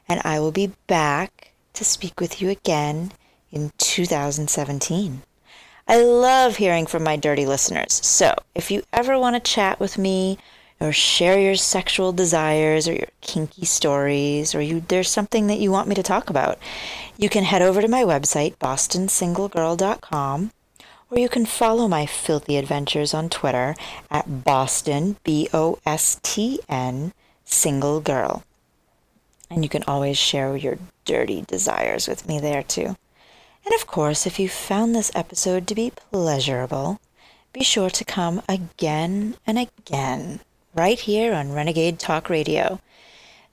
and 0.08 0.22
I 0.24 0.40
will 0.40 0.52
be 0.52 0.74
back 0.88 1.52
to 1.74 1.84
speak 1.84 2.20
with 2.20 2.42
you 2.42 2.50
again 2.50 3.12
in 3.52 3.72
2017. 3.78 5.24
I 5.88 6.02
love 6.02 6.58
hearing 6.58 6.86
from 6.86 7.04
my 7.04 7.16
dirty 7.16 7.46
listeners. 7.46 8.00
So, 8.04 8.36
if 8.56 8.72
you 8.72 8.84
ever 8.92 9.20
want 9.20 9.36
to 9.36 9.52
chat 9.52 9.80
with 9.80 9.98
me 9.98 10.38
or 10.86 10.94
share 10.94 11.40
your 11.40 11.56
sexual 11.56 12.12
desires 12.12 12.88
or 12.88 12.94
your 12.94 13.08
kinky 13.22 13.66
stories 13.66 14.54
or 14.54 14.62
you 14.62 14.82
there's 14.82 15.10
something 15.10 15.48
that 15.48 15.60
you 15.60 15.72
want 15.72 15.88
me 15.88 15.96
to 15.96 16.04
talk 16.04 16.30
about, 16.30 16.60
you 17.18 17.28
can 17.28 17.44
head 17.44 17.64
over 17.64 17.82
to 17.82 17.88
my 17.88 18.04
website 18.04 18.56
bostonsinglegirl.com 18.58 20.52
or 21.10 21.20
you 21.20 21.28
can 21.28 21.46
follow 21.46 21.88
my 21.88 22.06
filthy 22.06 22.58
adventures 22.58 23.14
on 23.14 23.30
Twitter 23.30 23.76
at 24.12 24.44
Boston 24.44 25.18
B 25.24 25.50
O 25.54 25.80
S 25.86 26.20
T 26.22 26.60
N 26.70 27.14
single 27.44 28.00
girl. 28.00 28.44
And 29.50 29.64
you 29.64 29.70
can 29.70 29.84
always 29.88 30.18
share 30.18 30.56
your 30.56 30.78
dirty 31.04 31.44
desires 31.48 32.08
with 32.08 32.28
me 32.28 32.40
there 32.40 32.64
too. 32.64 32.96
And 33.66 33.74
of 33.74 33.88
course, 33.88 34.28
if 34.28 34.40
you 34.40 34.50
found 34.50 34.94
this 34.94 35.12
episode 35.16 35.68
to 35.68 35.76
be 35.76 35.92
pleasurable, 36.12 37.00
be 37.54 37.64
sure 37.64 37.90
to 37.90 38.06
come 38.06 38.42
again 38.48 39.36
and 39.48 39.58
again 39.58 40.42
right 40.76 41.00
here 41.00 41.34
on 41.34 41.54
Renegade 41.54 42.00
Talk 42.00 42.30
Radio. 42.30 42.80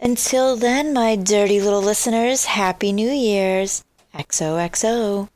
Until 0.00 0.56
then, 0.56 0.92
my 0.92 1.14
dirty 1.14 1.61
little 1.61 1.80
listeners, 1.80 2.46
Happy 2.46 2.90
New 2.90 3.11
Year's. 3.11 3.85
XOXO. 4.14 5.28